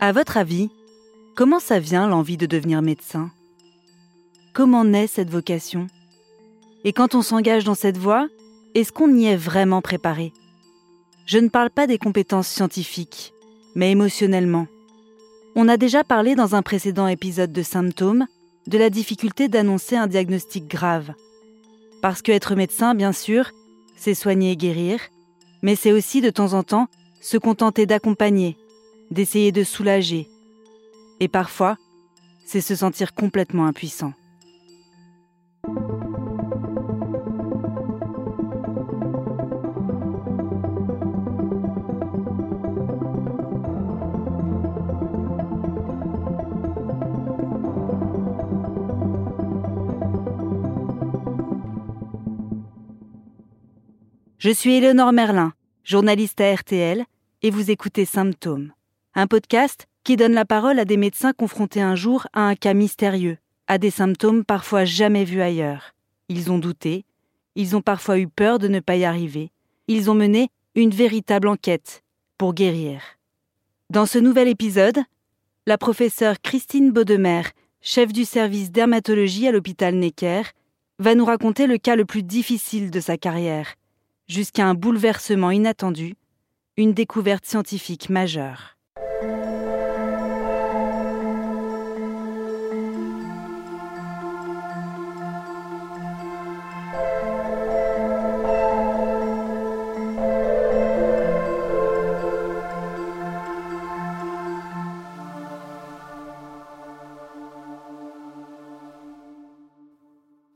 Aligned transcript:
À 0.00 0.12
votre 0.12 0.36
avis, 0.36 0.70
comment 1.36 1.60
ça 1.60 1.78
vient 1.78 2.08
l'envie 2.08 2.36
de 2.36 2.46
devenir 2.46 2.80
médecin? 2.82 3.30
Comment 4.54 4.84
naît 4.84 5.06
cette 5.06 5.30
vocation? 5.30 5.86
Et 6.84 6.92
quand 6.92 7.14
on 7.14 7.22
s'engage 7.22 7.64
dans 7.64 7.74
cette 7.74 7.98
voie, 7.98 8.28
est-ce 8.74 8.92
qu'on 8.92 9.14
y 9.14 9.26
est 9.26 9.36
vraiment 9.36 9.82
préparé? 9.82 10.32
Je 11.26 11.38
ne 11.38 11.48
parle 11.48 11.70
pas 11.70 11.86
des 11.86 11.98
compétences 11.98 12.48
scientifiques, 12.48 13.32
mais 13.74 13.90
émotionnellement. 13.90 14.66
On 15.54 15.68
a 15.68 15.76
déjà 15.76 16.02
parlé 16.02 16.34
dans 16.34 16.54
un 16.54 16.62
précédent 16.62 17.06
épisode 17.06 17.52
de 17.52 17.62
symptômes 17.62 18.26
de 18.66 18.78
la 18.78 18.90
difficulté 18.90 19.48
d'annoncer 19.48 19.96
un 19.96 20.06
diagnostic 20.06 20.66
grave. 20.66 21.12
Parce 22.02 22.22
que 22.22 22.32
être 22.32 22.54
médecin, 22.54 22.94
bien 22.94 23.12
sûr, 23.12 23.50
c'est 23.96 24.14
soigner 24.14 24.52
et 24.52 24.56
guérir, 24.56 25.00
mais 25.62 25.76
c'est 25.76 25.92
aussi 25.92 26.20
de 26.20 26.30
temps 26.30 26.54
en 26.54 26.62
temps 26.62 26.88
se 27.20 27.36
contenter 27.36 27.86
d'accompagner, 27.86 28.56
d'essayer 29.10 29.52
de 29.52 29.64
soulager. 29.64 30.28
Et 31.20 31.28
parfois, 31.28 31.76
c'est 32.46 32.60
se 32.60 32.74
sentir 32.74 33.14
complètement 33.14 33.66
impuissant. 33.66 34.12
Je 54.38 54.48
suis 54.48 54.72
Éléonore 54.72 55.12
Merlin, 55.12 55.52
journaliste 55.84 56.40
à 56.40 56.54
RTL, 56.54 57.04
et 57.42 57.50
vous 57.50 57.70
écoutez 57.70 58.04
Symptômes, 58.04 58.72
un 59.14 59.26
podcast 59.26 59.86
qui 60.04 60.16
donne 60.16 60.34
la 60.34 60.44
parole 60.44 60.78
à 60.78 60.84
des 60.84 60.96
médecins 60.96 61.32
confrontés 61.32 61.80
un 61.80 61.94
jour 61.94 62.26
à 62.32 62.42
un 62.42 62.54
cas 62.54 62.74
mystérieux, 62.74 63.38
à 63.66 63.78
des 63.78 63.90
symptômes 63.90 64.44
parfois 64.44 64.84
jamais 64.84 65.24
vus 65.24 65.42
ailleurs. 65.42 65.94
Ils 66.28 66.50
ont 66.50 66.58
douté, 66.58 67.04
ils 67.54 67.76
ont 67.76 67.82
parfois 67.82 68.18
eu 68.18 68.28
peur 68.28 68.58
de 68.58 68.68
ne 68.68 68.80
pas 68.80 68.96
y 68.96 69.04
arriver, 69.04 69.50
ils 69.88 70.10
ont 70.10 70.14
mené 70.14 70.48
une 70.74 70.90
véritable 70.90 71.48
enquête 71.48 72.02
pour 72.38 72.54
guérir. 72.54 73.00
Dans 73.90 74.06
ce 74.06 74.18
nouvel 74.18 74.48
épisode, 74.48 75.00
la 75.66 75.78
professeure 75.78 76.40
Christine 76.40 76.92
Baudemer, 76.92 77.42
chef 77.80 78.12
du 78.12 78.24
service 78.24 78.70
dermatologie 78.70 79.48
à 79.48 79.52
l'hôpital 79.52 79.94
Necker, 79.94 80.42
va 80.98 81.14
nous 81.14 81.24
raconter 81.24 81.66
le 81.66 81.78
cas 81.78 81.96
le 81.96 82.04
plus 82.04 82.22
difficile 82.22 82.90
de 82.90 83.00
sa 83.00 83.16
carrière 83.16 83.74
jusqu'à 84.30 84.64
un 84.64 84.74
bouleversement 84.74 85.50
inattendu, 85.50 86.14
une 86.76 86.94
découverte 86.94 87.44
scientifique 87.44 88.08
majeure. 88.10 88.76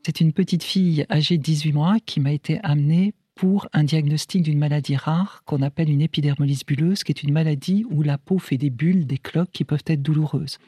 C'est 0.06 0.20
une 0.20 0.32
petite 0.32 0.62
fille 0.62 1.04
âgée 1.10 1.38
de 1.38 1.42
18 1.42 1.72
mois 1.72 1.96
qui 2.06 2.20
m'a 2.20 2.30
été 2.30 2.60
amenée 2.62 3.14
pour 3.34 3.68
un 3.72 3.84
diagnostic 3.84 4.42
d'une 4.42 4.58
maladie 4.58 4.96
rare 4.96 5.42
qu'on 5.44 5.62
appelle 5.62 5.90
une 5.90 6.02
épidermolyse 6.02 6.64
bulleuse, 6.64 7.02
qui 7.02 7.12
est 7.12 7.22
une 7.22 7.32
maladie 7.32 7.84
où 7.90 8.02
la 8.02 8.18
peau 8.18 8.38
fait 8.38 8.58
des 8.58 8.70
bulles, 8.70 9.06
des 9.06 9.18
cloques 9.18 9.50
qui 9.52 9.64
peuvent 9.64 9.84
être 9.86 10.02
douloureuses. 10.02 10.58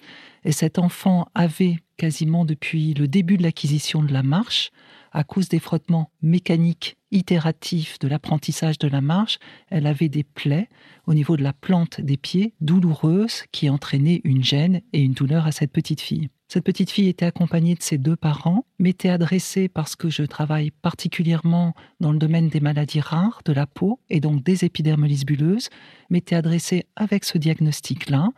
Et 0.44 0.52
cet 0.52 0.78
enfant 0.78 1.28
avait 1.34 1.78
quasiment 1.96 2.44
depuis 2.44 2.94
le 2.94 3.08
début 3.08 3.36
de 3.36 3.42
l'acquisition 3.42 4.02
de 4.02 4.12
la 4.12 4.22
marche, 4.22 4.70
à 5.12 5.24
cause 5.24 5.48
des 5.48 5.60
frottements 5.60 6.10
mécaniques 6.20 6.96
itératifs 7.10 7.98
de 7.98 8.08
l'apprentissage 8.08 8.78
de 8.78 8.88
la 8.88 9.00
marche, 9.00 9.38
elle 9.70 9.86
avait 9.86 10.10
des 10.10 10.24
plaies 10.24 10.68
au 11.06 11.14
niveau 11.14 11.36
de 11.36 11.42
la 11.42 11.54
plante 11.54 12.00
des 12.00 12.18
pieds 12.18 12.52
douloureuses 12.60 13.44
qui 13.50 13.70
entraînaient 13.70 14.20
une 14.24 14.44
gêne 14.44 14.82
et 14.92 15.00
une 15.00 15.14
douleur 15.14 15.46
à 15.46 15.52
cette 15.52 15.72
petite 15.72 16.02
fille. 16.02 16.28
Cette 16.48 16.64
petite 16.64 16.90
fille 16.90 17.08
était 17.08 17.26
accompagnée 17.26 17.74
de 17.74 17.82
ses 17.82 17.98
deux 17.98 18.14
parents, 18.14 18.64
m'était 18.78 19.08
adressée 19.08 19.68
parce 19.68 19.96
que 19.96 20.08
je 20.10 20.22
travaille 20.22 20.70
particulièrement 20.70 21.74
dans 21.98 22.12
le 22.12 22.18
domaine 22.18 22.48
des 22.48 22.60
maladies 22.60 23.00
rares 23.00 23.40
de 23.44 23.52
la 23.52 23.66
peau 23.66 23.98
et 24.10 24.20
donc 24.20 24.44
des 24.44 24.64
épidermolyses 24.64 25.26
bulleuses, 25.26 25.70
m'était 26.08 26.36
adressée 26.36 26.86
avec 26.94 27.24
ce 27.24 27.38
diagnostic-là, 27.38 28.28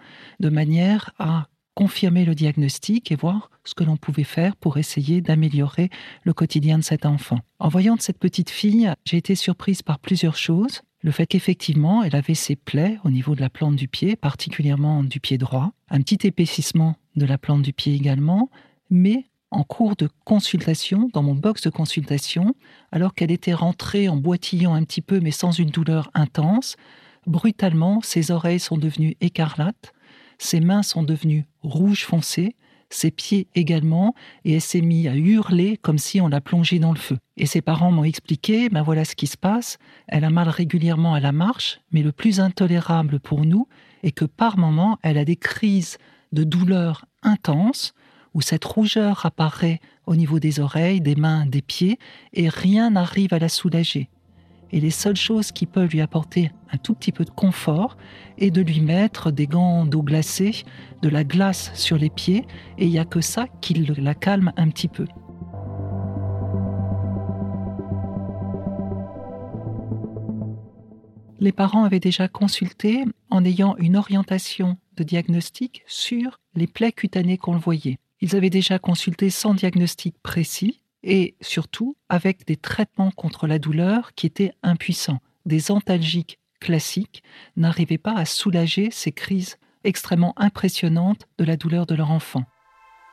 de 0.41 0.49
manière 0.49 1.11
à 1.19 1.49
confirmer 1.75 2.25
le 2.25 2.35
diagnostic 2.35 3.13
et 3.13 3.15
voir 3.15 3.51
ce 3.65 3.75
que 3.75 3.85
l'on 3.85 3.97
pouvait 3.97 4.25
faire 4.25 4.57
pour 4.57 4.79
essayer 4.79 5.21
d'améliorer 5.21 5.91
le 6.25 6.33
quotidien 6.33 6.79
de 6.79 6.83
cet 6.83 7.07
enfant. 7.07 7.39
En 7.61 7.69
voyant 7.69 7.97
cette 8.01 8.19
petite 8.19 8.51
fille, 8.51 8.93
j'ai 9.05 9.19
été 9.19 9.35
surprise 9.35 9.83
par 9.83 10.01
plusieurs 10.01 10.35
choses. 10.35 10.81
Le 11.03 11.13
fait 11.13 11.27
qu'effectivement, 11.29 12.03
elle 12.03 12.17
avait 12.17 12.35
ses 12.35 12.57
plaies 12.57 12.99
au 13.05 13.11
niveau 13.11 13.37
de 13.37 13.41
la 13.41 13.51
plante 13.51 13.77
du 13.77 13.87
pied, 13.87 14.17
particulièrement 14.17 15.05
du 15.05 15.21
pied 15.21 15.39
droit, 15.39 15.71
un 15.89 16.01
petit 16.01 16.27
épaississement 16.27 16.97
de 17.19 17.27
la 17.27 17.39
plante 17.39 17.63
du 17.63 17.73
pied 17.73 17.95
également, 17.95 18.51
mais 18.91 19.27
en 19.51 19.65
cours 19.65 19.97
de 19.97 20.09
consultation, 20.25 21.09
dans 21.13 21.23
mon 21.23 21.35
box 21.35 21.63
de 21.63 21.71
consultation, 21.71 22.55
alors 22.93 23.15
qu'elle 23.15 23.31
était 23.31 23.55
rentrée 23.55 24.09
en 24.09 24.17
boitillant 24.17 24.75
un 24.75 24.85
petit 24.85 25.01
peu 25.01 25.21
mais 25.21 25.31
sans 25.31 25.53
une 25.53 25.71
douleur 25.71 26.11
intense, 26.15 26.77
brutalement, 27.27 28.01
ses 28.03 28.31
oreilles 28.31 28.61
sont 28.61 28.79
devenues 28.79 29.17
écarlates, 29.21 29.93
ses 30.39 30.61
mains 30.61 30.83
sont 30.83 31.03
devenues 31.03 31.47
rouges 31.63 32.05
foncées, 32.05 32.55
ses 32.91 33.11
pieds 33.11 33.49
également, 33.55 34.15
et 34.45 34.55
elle 34.55 34.61
s'est 34.61 34.81
mise 34.81 35.09
à 35.09 35.15
hurler 35.15 35.77
comme 35.77 35.99
si 35.99 36.21
on 36.21 36.29
l'a 36.29 36.41
plongée 36.41 36.79
dans 36.79 36.93
le 36.93 36.99
feu. 36.99 37.19
Et 37.37 37.47
ses 37.47 37.61
parents 37.61 37.93
m'ont 37.93 38.05
expliqué, 38.05 38.69
ben 38.71 38.83
voilà 38.83 39.05
ce 39.05 39.15
qui 39.15 39.27
se 39.27 39.37
passe, 39.37 39.79
elle 40.07 40.25
a 40.25 40.31
mal 40.31 40.49
régulièrement 40.49 41.15
à 41.15 41.21
la 41.21 41.33
marche, 41.33 41.81
mais 41.93 42.03
le 42.03 42.13
plus 42.13 42.41
intolérable 42.41 43.21
pour 43.21 43.45
nous 43.45 43.69
est 44.03 44.13
que 44.13 44.25
par 44.25 44.59
moments, 44.59 44.99
elle 45.03 45.19
a 45.19 45.25
des 45.25 45.37
crises 45.37 45.99
de 46.33 46.45
douleur 46.45 47.05
intense, 47.23 47.95
où 48.35 48.41
cette 48.41 48.65
rougeur 48.65 49.25
apparaît 49.27 49.81
au 50.07 50.17
niveau 50.17 50.39
des 50.39 50.61
oreilles, 50.61 51.01
des 51.01 51.17
mains, 51.17 51.47
des 51.47 51.63
pieds, 51.63 51.99
et 52.33 52.49
rien 52.49 52.91
n'arrive 52.91 53.35
à 53.35 53.39
la 53.39 53.49
soulager. 53.49 54.09
Et 54.71 54.81
les 54.81 54.91
seules 54.91 55.17
choses 55.17 55.51
qui 55.51 55.65
peuvent 55.65 55.91
lui 55.91 56.03
apporter 56.03 56.53
un 56.71 56.77
tout 56.77 56.95
petit 56.95 57.13
peu 57.13 57.25
de 57.25 57.31
confort 57.31 57.97
est 58.37 58.51
de 58.51 58.61
lui 58.61 58.81
mettre 58.81 59.31
des 59.31 59.47
gants 59.47 59.87
d'eau 59.87 60.03
glacée, 60.03 60.63
de 61.01 61.09
la 61.09 61.25
glace 61.25 61.71
sur 61.75 61.97
les 61.97 62.11
pieds, 62.11 62.45
et 62.77 62.85
il 62.85 62.91
n'y 62.91 62.99
a 62.99 63.07
que 63.07 63.23
ça 63.23 63.47
qui 63.61 63.75
la 63.75 64.15
calme 64.15 64.53
un 64.57 64.69
petit 64.69 64.89
peu. 64.89 65.07
Les 71.41 71.53
parents 71.53 71.85
avaient 71.85 72.01
déjà 72.01 72.27
consulté 72.27 73.05
en 73.31 73.45
ayant 73.45 73.77
une 73.79 73.97
orientation 73.97 74.77
de 74.99 75.05
diagnostic 75.05 75.83
sur 75.87 76.41
les 76.55 76.67
plaies 76.67 76.93
cutanées 76.93 77.39
qu'on 77.39 77.55
le 77.55 77.61
voyait. 77.61 77.99
Ils 78.21 78.37
avaient 78.37 78.51
déjà 78.51 78.79
consulté 78.79 79.31
sans 79.31 79.55
diagnostic 79.55 80.17
précis 80.23 80.83
et 81.03 81.37
surtout 81.41 81.97
avec 82.09 82.47
des 82.47 82.57
traitements 82.57 83.13
contre 83.13 83.47
la 83.47 83.59
douleur 83.59 84.13
qui 84.15 84.27
étaient 84.27 84.53
impuissants. 84.63 85.21
Des 85.47 85.71
antalgiques 85.71 86.39
classiques 86.61 87.23
n'arrivaient 87.57 87.99
pas 87.99 88.15
à 88.15 88.25
soulager 88.25 88.91
ces 88.91 89.13
crises 89.13 89.57
extrêmement 89.85 90.35
impressionnantes 90.37 91.29
de 91.39 91.45
la 91.45 91.57
douleur 91.57 91.87
de 91.87 91.95
leur 91.95 92.11
enfant. 92.11 92.45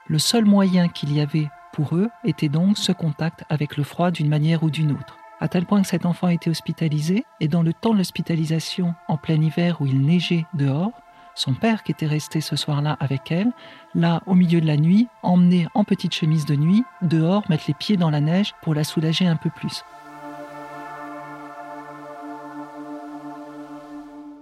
Le 0.07 0.19
seul 0.19 0.45
moyen 0.45 0.87
qu'il 0.87 1.13
y 1.13 1.21
avait 1.21 1.47
pour 1.73 1.95
eux 1.95 2.09
était 2.23 2.49
donc 2.49 2.77
ce 2.77 2.91
contact 2.91 3.43
avec 3.49 3.77
le 3.77 3.83
froid 3.83 4.09
d'une 4.09 4.29
manière 4.29 4.63
ou 4.63 4.71
d'une 4.71 4.91
autre. 4.91 5.17
À 5.39 5.47
tel 5.47 5.65
point 5.65 5.81
que 5.81 5.87
cet 5.87 6.05
enfant 6.05 6.27
a 6.27 6.33
été 6.33 6.49
hospitalisé, 6.49 7.25
et 7.41 7.49
dans 7.49 7.61
le 7.61 7.73
temps 7.73 7.91
de 7.91 7.97
l'hospitalisation, 7.97 8.95
en 9.09 9.17
plein 9.17 9.41
hiver 9.41 9.81
où 9.81 9.85
il 9.85 10.01
neigeait 10.01 10.45
dehors, 10.53 10.91
son 11.35 11.53
père 11.53 11.83
qui 11.83 11.91
était 11.91 12.07
resté 12.07 12.41
ce 12.41 12.55
soir-là 12.55 12.97
avec 12.99 13.31
elle, 13.31 13.51
l'a 13.93 14.23
au 14.25 14.33
milieu 14.33 14.61
de 14.61 14.65
la 14.65 14.77
nuit 14.77 15.07
emmené 15.21 15.67
en 15.73 15.83
petite 15.83 16.13
chemise 16.13 16.45
de 16.45 16.55
nuit 16.55 16.83
dehors 17.01 17.43
mettre 17.49 17.65
les 17.67 17.73
pieds 17.73 17.97
dans 17.97 18.09
la 18.09 18.21
neige 18.21 18.53
pour 18.61 18.73
la 18.73 18.83
soulager 18.83 19.27
un 19.27 19.35
peu 19.35 19.49
plus. 19.49 19.83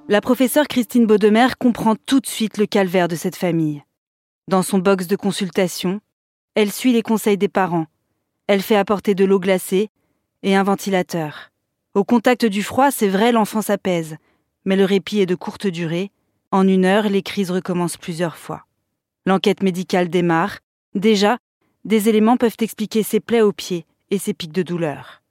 La 0.10 0.22
professeure 0.22 0.68
Christine 0.68 1.08
Baudemer 1.08 1.48
comprend 1.60 1.96
tout 1.96 2.20
de 2.20 2.28
suite 2.28 2.58
le 2.58 2.66
calvaire 2.66 3.08
de 3.08 3.16
cette 3.16 3.36
famille. 3.36 3.84
Dans 4.48 4.62
son 4.62 4.78
box 4.78 5.08
de 5.08 5.16
consultation, 5.16 6.02
elle 6.56 6.72
suit 6.72 6.94
les 6.94 7.02
conseils 7.02 7.38
des 7.38 7.48
parents. 7.48 7.88
Elle 8.48 8.62
fait 8.62 8.76
apporter 8.76 9.16
de 9.16 9.26
l'eau 9.26 9.40
glacée 9.40 9.90
et 10.44 10.56
un 10.56 10.64
ventilateur. 10.64 11.52
Au 11.94 12.04
contact 12.04 12.46
du 12.46 12.62
froid, 12.62 12.92
c'est 12.92 13.08
vrai, 13.08 13.32
l'enfant 13.32 13.62
s'apaise, 13.62 14.18
mais 14.66 14.76
le 14.76 14.86
répit 14.86 15.20
est 15.20 15.26
de 15.26 15.36
courte 15.36 15.68
durée 15.68 16.12
en 16.54 16.68
une 16.68 16.86
heure, 16.86 17.10
les 17.10 17.24
crises 17.24 17.50
recommencent 17.50 17.98
plusieurs 17.98 18.38
fois. 18.38 18.68
L'enquête 19.26 19.64
médicale 19.64 20.08
démarre. 20.10 20.60
Déjà, 20.94 21.40
des 21.84 22.10
éléments 22.10 22.38
peuvent 22.38 22.58
expliquer 22.60 23.02
ses 23.02 23.20
plaies 23.20 23.42
aux 23.42 23.52
pieds 23.52 23.88
et 24.12 24.20
ses 24.20 24.36
pics 24.36 24.54
de 24.54 24.62
douleur. 24.62 25.24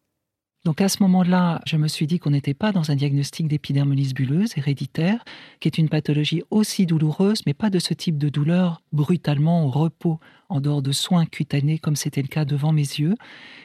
Donc 0.64 0.80
à 0.80 0.88
ce 0.88 1.00
moment-là, 1.04 1.60
je 1.64 1.76
me 1.76 1.86
suis 1.86 2.08
dit 2.08 2.18
qu'on 2.18 2.30
n'était 2.30 2.54
pas 2.54 2.72
dans 2.72 2.90
un 2.90 2.96
diagnostic 2.96 3.46
d'épidermolyse 3.46 4.14
bulleuse 4.14 4.56
héréditaire, 4.56 5.24
qui 5.60 5.68
est 5.68 5.78
une 5.78 5.88
pathologie 5.88 6.42
aussi 6.50 6.86
douloureuse, 6.86 7.42
mais 7.46 7.54
pas 7.54 7.70
de 7.70 7.78
ce 7.78 7.94
type 7.94 8.18
de 8.18 8.28
douleur 8.28 8.82
brutalement 8.92 9.64
au 9.64 9.70
repos, 9.70 10.18
en 10.48 10.60
dehors 10.60 10.82
de 10.82 10.92
soins 10.92 11.26
cutanés 11.26 11.78
comme 11.78 11.96
c'était 11.96 12.22
le 12.22 12.28
cas 12.28 12.44
devant 12.44 12.72
mes 12.72 12.80
yeux, 12.80 13.14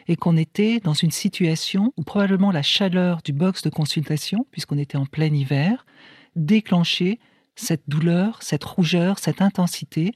et 0.07 0.15
qu'on 0.15 0.37
était 0.37 0.79
dans 0.79 0.93
une 0.93 1.11
situation 1.11 1.91
où 1.97 2.03
probablement 2.03 2.51
la 2.51 2.63
chaleur 2.63 3.21
du 3.23 3.33
box 3.33 3.63
de 3.63 3.69
consultation, 3.69 4.45
puisqu'on 4.51 4.77
était 4.77 4.97
en 4.97 5.07
plein 5.07 5.33
hiver, 5.33 5.87
déclenchait 6.35 7.17
cette 7.57 7.83
douleur, 7.87 8.41
cette 8.41 8.63
rougeur, 8.63 9.19
cette 9.19 9.41
intensité, 9.41 10.13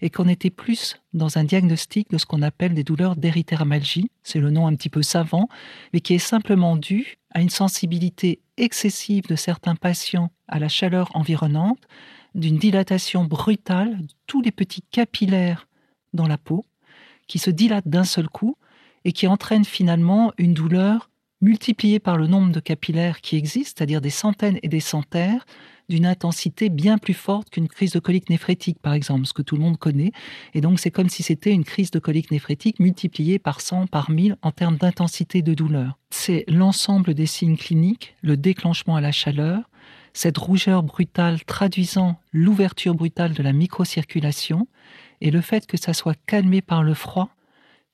et 0.00 0.10
qu'on 0.10 0.28
était 0.28 0.50
plus 0.50 1.00
dans 1.14 1.38
un 1.38 1.44
diagnostic 1.44 2.10
de 2.10 2.18
ce 2.18 2.26
qu'on 2.26 2.42
appelle 2.42 2.74
des 2.74 2.84
douleurs 2.84 3.16
d'érythéromalgie, 3.16 4.10
c'est 4.22 4.40
le 4.40 4.50
nom 4.50 4.66
un 4.66 4.74
petit 4.74 4.88
peu 4.88 5.02
savant, 5.02 5.48
mais 5.92 6.00
qui 6.00 6.14
est 6.14 6.18
simplement 6.18 6.76
dû 6.76 7.18
à 7.30 7.40
une 7.40 7.50
sensibilité 7.50 8.40
excessive 8.56 9.26
de 9.26 9.36
certains 9.36 9.74
patients 9.74 10.30
à 10.48 10.58
la 10.58 10.68
chaleur 10.68 11.10
environnante, 11.14 11.80
d'une 12.34 12.58
dilatation 12.58 13.24
brutale 13.24 13.98
de 13.98 14.12
tous 14.26 14.42
les 14.42 14.52
petits 14.52 14.82
capillaires 14.90 15.66
dans 16.12 16.26
la 16.26 16.38
peau, 16.38 16.64
qui 17.26 17.38
se 17.38 17.50
dilatent 17.50 17.88
d'un 17.88 18.04
seul 18.04 18.28
coup 18.28 18.56
et 19.04 19.12
qui 19.12 19.26
entraîne 19.26 19.64
finalement 19.64 20.32
une 20.36 20.54
douleur 20.54 21.10
multipliée 21.40 21.98
par 21.98 22.16
le 22.16 22.26
nombre 22.26 22.52
de 22.52 22.60
capillaires 22.60 23.20
qui 23.20 23.36
existent, 23.36 23.74
c'est-à-dire 23.76 24.00
des 24.00 24.10
centaines 24.10 24.58
et 24.62 24.68
des 24.68 24.80
centaines, 24.80 25.40
d'une 25.92 26.06
intensité 26.06 26.70
bien 26.70 26.96
plus 26.96 27.14
forte 27.14 27.50
qu'une 27.50 27.68
crise 27.68 27.92
de 27.92 27.98
colique 27.98 28.30
néphrétique, 28.30 28.78
par 28.80 28.94
exemple, 28.94 29.26
ce 29.26 29.34
que 29.34 29.42
tout 29.42 29.56
le 29.56 29.62
monde 29.62 29.76
connaît. 29.76 30.12
Et 30.54 30.62
donc, 30.62 30.80
c'est 30.80 30.90
comme 30.90 31.10
si 31.10 31.22
c'était 31.22 31.52
une 31.52 31.64
crise 31.64 31.90
de 31.90 31.98
colique 31.98 32.30
néphrétique 32.30 32.80
multipliée 32.80 33.38
par 33.38 33.60
100, 33.60 33.88
par 33.88 34.10
1000 34.10 34.36
en 34.40 34.52
termes 34.52 34.78
d'intensité 34.78 35.42
de 35.42 35.52
douleur. 35.52 35.98
C'est 36.10 36.44
l'ensemble 36.48 37.12
des 37.12 37.26
signes 37.26 37.58
cliniques, 37.58 38.14
le 38.22 38.38
déclenchement 38.38 38.96
à 38.96 39.02
la 39.02 39.12
chaleur, 39.12 39.68
cette 40.14 40.38
rougeur 40.38 40.82
brutale 40.82 41.44
traduisant 41.44 42.18
l'ouverture 42.32 42.94
brutale 42.94 43.34
de 43.34 43.42
la 43.42 43.52
microcirculation 43.52 44.68
et 45.20 45.30
le 45.30 45.42
fait 45.42 45.66
que 45.66 45.76
ça 45.76 45.92
soit 45.92 46.16
calmé 46.26 46.62
par 46.62 46.82
le 46.82 46.94
froid 46.94 47.28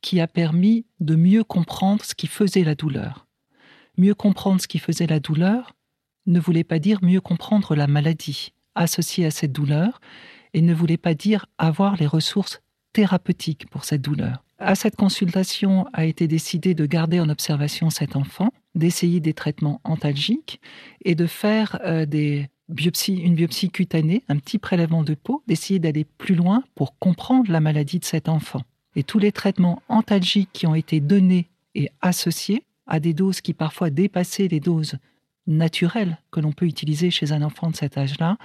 qui 0.02 0.20
a 0.20 0.28
permis 0.28 0.86
de 1.00 1.16
mieux 1.16 1.42
comprendre 1.42 2.04
ce 2.04 2.14
qui 2.14 2.28
faisait 2.28 2.62
la 2.62 2.76
douleur. 2.76 3.26
Mieux 3.96 4.14
comprendre 4.14 4.60
ce 4.60 4.68
qui 4.68 4.78
faisait 4.78 5.08
la 5.08 5.18
douleur, 5.18 5.72
ne 6.28 6.40
voulait 6.40 6.64
pas 6.64 6.78
dire 6.78 7.00
mieux 7.02 7.20
comprendre 7.20 7.74
la 7.74 7.86
maladie 7.86 8.52
associée 8.74 9.26
à 9.26 9.30
cette 9.30 9.52
douleur 9.52 10.00
et 10.54 10.62
ne 10.62 10.74
voulait 10.74 10.96
pas 10.96 11.14
dire 11.14 11.46
avoir 11.58 11.96
les 11.96 12.06
ressources 12.06 12.60
thérapeutiques 12.92 13.68
pour 13.68 13.84
cette 13.84 14.02
douleur. 14.02 14.44
À 14.58 14.74
cette 14.74 14.96
consultation 14.96 15.86
a 15.92 16.04
été 16.04 16.26
décidé 16.26 16.74
de 16.74 16.86
garder 16.86 17.20
en 17.20 17.28
observation 17.28 17.90
cet 17.90 18.16
enfant, 18.16 18.52
d'essayer 18.74 19.20
des 19.20 19.34
traitements 19.34 19.80
antalgiques 19.84 20.60
et 21.04 21.14
de 21.14 21.26
faire 21.26 21.78
euh, 21.84 22.06
des 22.06 22.48
biopsies, 22.68 23.16
une 23.16 23.34
biopsie 23.34 23.70
cutanée, 23.70 24.24
un 24.28 24.36
petit 24.36 24.58
prélèvement 24.58 25.04
de 25.04 25.14
peau, 25.14 25.42
d'essayer 25.46 25.78
d'aller 25.78 26.04
plus 26.04 26.34
loin 26.34 26.64
pour 26.74 26.98
comprendre 26.98 27.50
la 27.52 27.60
maladie 27.60 27.98
de 27.98 28.04
cet 28.04 28.28
enfant. 28.28 28.62
Et 28.96 29.04
tous 29.04 29.18
les 29.18 29.32
traitements 29.32 29.80
antalgiques 29.88 30.50
qui 30.52 30.66
ont 30.66 30.74
été 30.74 31.00
donnés 31.00 31.48
et 31.74 31.88
associés 32.00 32.64
à 32.86 32.98
des 33.00 33.14
doses 33.14 33.40
qui 33.40 33.54
parfois 33.54 33.90
dépassaient 33.90 34.48
les 34.48 34.60
doses 34.60 34.96
naturels 35.48 36.18
que 36.30 36.38
l'on 36.38 36.52
peut 36.52 36.66
utiliser 36.66 37.10
chez 37.10 37.32
un 37.32 37.42
enfant 37.42 37.70
de 37.70 37.76
cet 37.76 37.98
âge-là 37.98 38.36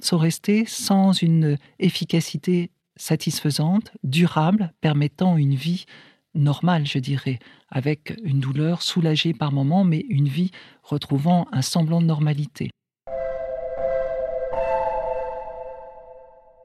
sont 0.00 0.18
restés 0.18 0.64
sans 0.66 1.12
une 1.12 1.56
efficacité 1.78 2.70
satisfaisante, 2.96 3.92
durable, 4.02 4.72
permettant 4.80 5.36
une 5.36 5.54
vie 5.54 5.86
normale, 6.34 6.86
je 6.86 6.98
dirais, 6.98 7.38
avec 7.70 8.14
une 8.22 8.40
douleur 8.40 8.82
soulagée 8.82 9.32
par 9.32 9.52
moments, 9.52 9.84
mais 9.84 10.04
une 10.08 10.28
vie 10.28 10.50
retrouvant 10.82 11.46
un 11.52 11.62
semblant 11.62 12.00
de 12.00 12.06
normalité. 12.06 12.70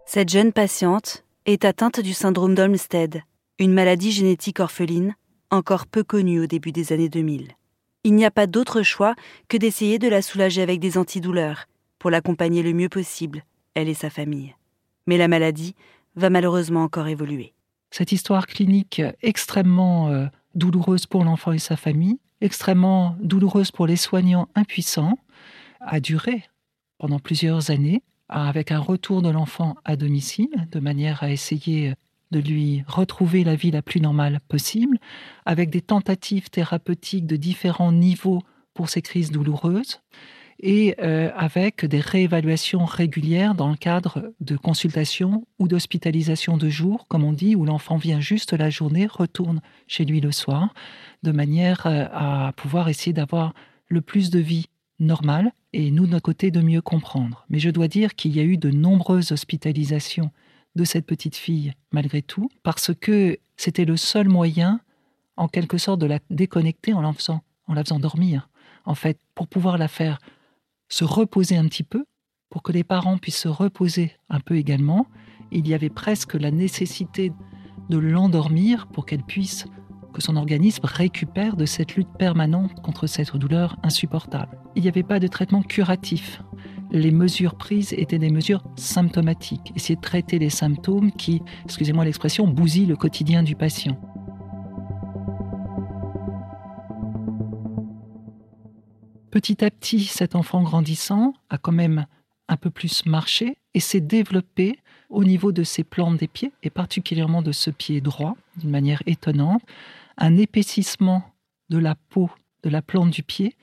Cette 0.06 0.30
jeune 0.30 0.52
patiente 0.52 1.24
est 1.46 1.66
atteinte 1.66 2.00
du 2.00 2.14
syndrome 2.14 2.56
d'Olmsted, 2.56 3.24
une 3.60 3.74
maladie 3.74 4.12
génétique 4.12 4.60
orpheline 4.60 5.16
encore 5.50 5.86
peu 5.86 6.04
connue 6.04 6.40
au 6.40 6.48
début 6.48 6.72
des 6.72 6.94
années 6.94 7.10
2000 7.10 7.54
il 8.04 8.16
n'y 8.16 8.26
a 8.26 8.32
pas 8.32 8.48
d'autre 8.48 8.84
choix 8.84 9.16
que 9.48 9.58
d'essayer 9.58 10.00
de 10.00 10.08
la 10.08 10.22
soulager 10.22 10.62
avec 10.62 10.80
des 10.80 10.98
antidouleurs, 10.98 11.68
pour 12.00 12.12
l'accompagner 12.12 12.64
le 12.64 12.74
mieux 12.74 12.90
possible, 12.90 13.44
elle 13.76 13.90
et 13.90 13.94
sa 13.94 14.10
famille. 14.10 14.56
Mais 15.08 15.18
la 15.18 15.28
maladie 15.28 15.76
va 16.16 16.30
malheureusement 16.30 16.84
encore 16.84 17.08
évoluer. 17.08 17.54
Cette 17.92 18.12
histoire 18.12 18.48
clinique 18.48 19.02
extrêmement 19.22 20.10
euh, 20.10 20.26
douloureuse 20.56 21.06
pour 21.06 21.24
l'enfant 21.24 21.52
et 21.52 21.60
sa 21.60 21.76
famille, 21.76 22.20
extrêmement 22.42 23.16
douloureuse 23.22 23.72
pour 23.72 23.88
les 23.88 23.96
soignants 23.96 24.50
impuissants, 24.56 25.18
a 25.80 26.00
duré 26.00 26.44
pendant 26.98 27.20
plusieurs 27.20 27.70
années, 27.72 28.02
avec 28.30 28.72
un 28.72 28.80
retour 28.80 29.22
de 29.22 29.30
l'enfant 29.30 29.76
à 29.86 29.96
domicile, 29.96 30.68
de 30.72 30.80
manière 30.80 31.22
à 31.24 31.32
essayer 31.32 31.94
de 32.34 32.40
lui 32.40 32.84
retrouver 32.88 33.44
la 33.44 33.56
vie 33.56 33.72
la 33.72 33.82
plus 33.82 34.02
normale 34.02 34.40
possible, 34.50 34.98
avec 35.46 35.70
des 35.70 35.82
tentatives 35.82 36.50
thérapeutiques 36.50 37.28
de 37.28 37.38
différents 37.38 37.92
niveaux 37.94 38.42
pour 38.74 38.90
ces 38.90 39.02
crises 39.02 39.32
douloureuses, 39.32 40.02
et 40.60 40.96
euh, 41.02 41.30
avec 41.36 41.86
des 41.86 42.00
réévaluations 42.00 42.86
régulières 42.86 43.56
dans 43.56 43.70
le 43.70 43.76
cadre 43.76 44.34
de 44.40 44.56
consultations 44.56 45.46
ou 45.60 45.68
d'hospitalisation 45.68 46.58
de 46.58 46.70
jour, 46.70 47.06
comme 47.08 47.24
on 47.24 47.34
dit, 47.34 47.56
où 47.56 47.66
l'enfant 47.66 47.98
vient 47.98 48.20
juste 48.20 48.54
la 48.54 48.70
journée, 48.70 49.08
retourne 49.08 49.62
chez 49.88 50.06
lui 50.06 50.22
le 50.22 50.32
soir, 50.32 50.74
de 51.24 51.32
manière 51.32 51.86
euh, 51.86 52.06
à 52.12 52.54
pouvoir 52.56 52.90
essayer 52.90 53.14
d'avoir 53.14 53.54
le 53.88 54.02
plus 54.02 54.30
de 54.30 54.40
vie 54.40 54.68
normale 55.00 55.52
et 55.74 55.92
nous, 55.92 56.06
de 56.06 56.12
notre 56.12 56.24
côté, 56.24 56.52
de 56.52 56.62
mieux 56.62 56.82
comprendre. 56.82 57.46
Mais 57.50 57.60
je 57.60 57.70
dois 57.70 57.88
dire 57.88 58.16
qu'il 58.16 58.36
y 58.36 58.40
a 58.40 58.44
eu 58.44 58.58
de 58.58 58.70
nombreuses 58.70 59.32
hospitalisations 59.32 60.32
de 60.76 60.84
cette 60.84 61.06
petite 61.06 61.36
fille, 61.36 61.74
malgré 61.92 62.22
tout, 62.22 62.50
parce 62.64 62.92
que 62.94 63.38
c'était 63.58 63.86
le 63.86 63.98
seul 63.98 64.28
moyen, 64.28 64.80
en 65.38 65.48
quelque 65.48 65.78
sorte, 65.78 66.00
de 66.00 66.06
la 66.06 66.20
déconnecter 66.30 66.94
en 66.94 67.02
la 67.02 67.14
faisant, 67.14 67.42
en 67.68 67.74
la 67.74 67.84
faisant 67.84 68.00
dormir. 68.00 68.50
En 68.86 68.96
fait, 68.96 69.20
pour 69.36 69.48
pouvoir 69.48 69.78
la 69.78 69.88
faire 69.88 70.20
se 70.90 71.04
reposer 71.04 71.58
un 71.58 71.68
petit 71.68 71.84
peu, 71.84 72.06
pour 72.50 72.64
que 72.64 72.72
les 72.72 72.84
parents 72.84 73.18
puissent 73.18 73.42
se 73.42 73.48
reposer 73.48 74.16
un 74.30 74.40
peu 74.40 74.56
également, 74.58 75.08
il 75.52 75.68
y 75.68 75.74
avait 75.74 75.90
presque 75.90 76.34
la 76.34 76.52
nécessité 76.52 77.32
de 77.90 77.98
l'endormir 77.98 78.88
pour 78.88 79.06
qu'elle 79.06 79.24
puisse, 79.24 79.66
que 80.14 80.22
son 80.22 80.36
organisme 80.36 80.86
récupère 80.86 81.56
de 81.56 81.66
cette 81.66 81.96
lutte 81.96 82.14
permanente 82.18 82.82
contre 82.82 83.08
cette 83.08 83.36
douleur 83.36 83.78
insupportable. 83.84 84.60
Il 84.76 84.84
n'y 84.84 84.88
avait 84.88 85.04
pas 85.04 85.20
de 85.20 85.28
traitement 85.28 85.64
curatif 85.64 86.42
les 86.92 87.12
mesures 87.12 87.56
prises 87.56 87.94
étaient 87.94 88.20
des 88.20 88.30
mesures 88.30 88.64
symptomatiques, 88.76 89.72
essayer 89.76 89.96
de 89.96 90.02
traiter 90.02 90.40
les 90.40 90.50
symptômes 90.50 91.12
qui, 91.12 91.42
excusez-moi 91.66 92.06
l'expression, 92.06 92.48
bousillent 92.48 92.86
le 92.86 92.96
quotidien 92.96 93.44
du 93.44 93.56
patient. 93.56 94.00
Petit 99.32 99.66
à 99.66 99.72
petit, 99.72 100.04
cet 100.04 100.36
enfant 100.36 100.62
grandissant 100.62 101.34
a 101.50 101.58
quand 101.58 101.72
même 101.72 102.06
un 102.48 102.58
peu 102.58 102.70
plus 102.70 103.06
marché 103.06 103.58
et 103.74 103.80
s'est 103.80 104.00
développé 104.00 104.78
au 105.10 105.24
niveau 105.24 105.52
de 105.52 105.64
ses 105.64 105.84
plantes 105.84 106.18
des 106.18 106.28
pieds, 106.28 106.52
et 106.62 106.70
particulièrement 106.70 107.42
de 107.42 107.52
ce 107.52 107.70
pied 107.70 108.02
droit, 108.02 108.36
d'une 108.58 108.70
manière 108.70 109.02
étonnante, 109.06 109.64
un 110.18 110.38
épaississement 110.38 111.24
de 111.70 111.78
la 111.78 111.96
peau 111.96 112.30
de 112.64 112.70
la 112.70 112.82
plante 112.82 113.10
du 113.10 113.24
pied 113.24 113.56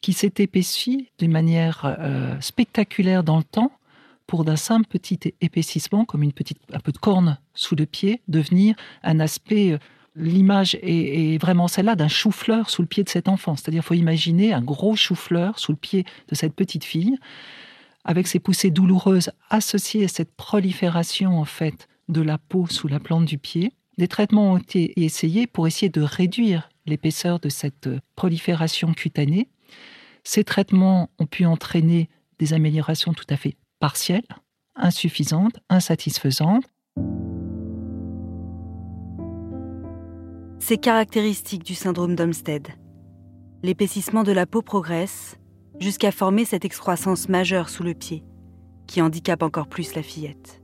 qui 0.00 0.12
s'est 0.12 0.34
épaissi 0.38 1.08
d'une 1.18 1.32
manière 1.32 1.96
euh, 1.98 2.38
spectaculaire 2.40 3.24
dans 3.24 3.38
le 3.38 3.44
temps 3.44 3.72
pour 4.26 4.44
d'un 4.44 4.56
simple 4.56 4.86
petit 4.86 5.18
épaississement, 5.40 6.04
comme 6.04 6.22
une 6.22 6.32
petite, 6.32 6.58
un 6.72 6.80
peu 6.80 6.92
de 6.92 6.98
corne 6.98 7.38
sous 7.54 7.76
le 7.76 7.86
pied, 7.86 8.20
devenir 8.28 8.76
un 9.02 9.20
aspect. 9.20 9.72
Euh, 9.72 9.78
l'image 10.16 10.78
est, 10.82 11.38
vraiment 11.40 11.68
celle-là 11.68 11.94
d'un 11.94 12.08
chou-fleur 12.08 12.70
sous 12.70 12.82
le 12.82 12.88
pied 12.88 13.04
de 13.04 13.08
cet 13.08 13.28
enfant. 13.28 13.54
C'est-à-dire, 13.54 13.84
faut 13.84 13.94
imaginer 13.94 14.52
un 14.52 14.62
gros 14.62 14.96
chou-fleur 14.96 15.58
sous 15.58 15.72
le 15.72 15.78
pied 15.78 16.04
de 16.28 16.34
cette 16.34 16.54
petite 16.54 16.84
fille, 16.84 17.18
avec 18.04 18.26
ses 18.26 18.38
poussées 18.38 18.70
douloureuses 18.70 19.30
associées 19.50 20.04
à 20.04 20.08
cette 20.08 20.34
prolifération 20.34 21.38
en 21.38 21.44
fait 21.44 21.88
de 22.08 22.22
la 22.22 22.38
peau 22.38 22.66
sous 22.66 22.88
la 22.88 22.98
plante 23.00 23.26
du 23.26 23.36
pied. 23.36 23.72
Des 23.98 24.08
traitements 24.08 24.52
ont 24.52 24.58
été 24.58 24.92
essayés 25.04 25.46
pour 25.46 25.66
essayer 25.66 25.88
de 25.88 26.02
réduire 26.02 26.68
l'épaisseur 26.86 27.40
de 27.40 27.48
cette 27.48 27.88
prolifération 28.14 28.92
cutanée. 28.94 29.48
Ces 30.28 30.42
traitements 30.42 31.08
ont 31.20 31.26
pu 31.26 31.46
entraîner 31.46 32.08
des 32.40 32.52
améliorations 32.52 33.12
tout 33.12 33.24
à 33.30 33.36
fait 33.36 33.56
partielles, 33.78 34.26
insuffisantes, 34.74 35.60
insatisfaisantes. 35.68 36.64
C'est 40.58 40.78
caractéristique 40.78 41.62
du 41.62 41.76
syndrome 41.76 42.16
d'Olmsted. 42.16 42.66
L'épaississement 43.62 44.24
de 44.24 44.32
la 44.32 44.46
peau 44.46 44.62
progresse 44.62 45.38
jusqu'à 45.78 46.10
former 46.10 46.44
cette 46.44 46.64
excroissance 46.64 47.28
majeure 47.28 47.68
sous 47.68 47.84
le 47.84 47.94
pied, 47.94 48.24
qui 48.88 49.00
handicape 49.00 49.44
encore 49.44 49.68
plus 49.68 49.94
la 49.94 50.02
fillette. 50.02 50.60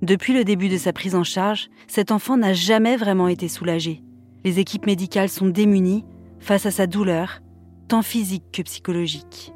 Depuis 0.00 0.32
le 0.32 0.44
début 0.44 0.68
de 0.68 0.78
sa 0.78 0.92
prise 0.92 1.16
en 1.16 1.24
charge, 1.24 1.70
cet 1.88 2.12
enfant 2.12 2.36
n'a 2.36 2.52
jamais 2.52 2.96
vraiment 2.96 3.26
été 3.26 3.48
soulagé. 3.48 4.00
Les 4.44 4.60
équipes 4.60 4.86
médicales 4.86 5.28
sont 5.28 5.48
démunies 5.48 6.04
face 6.38 6.66
à 6.66 6.70
sa 6.70 6.86
douleur, 6.86 7.40
tant 7.88 8.02
physique 8.02 8.44
que 8.52 8.62
psychologique. 8.62 9.52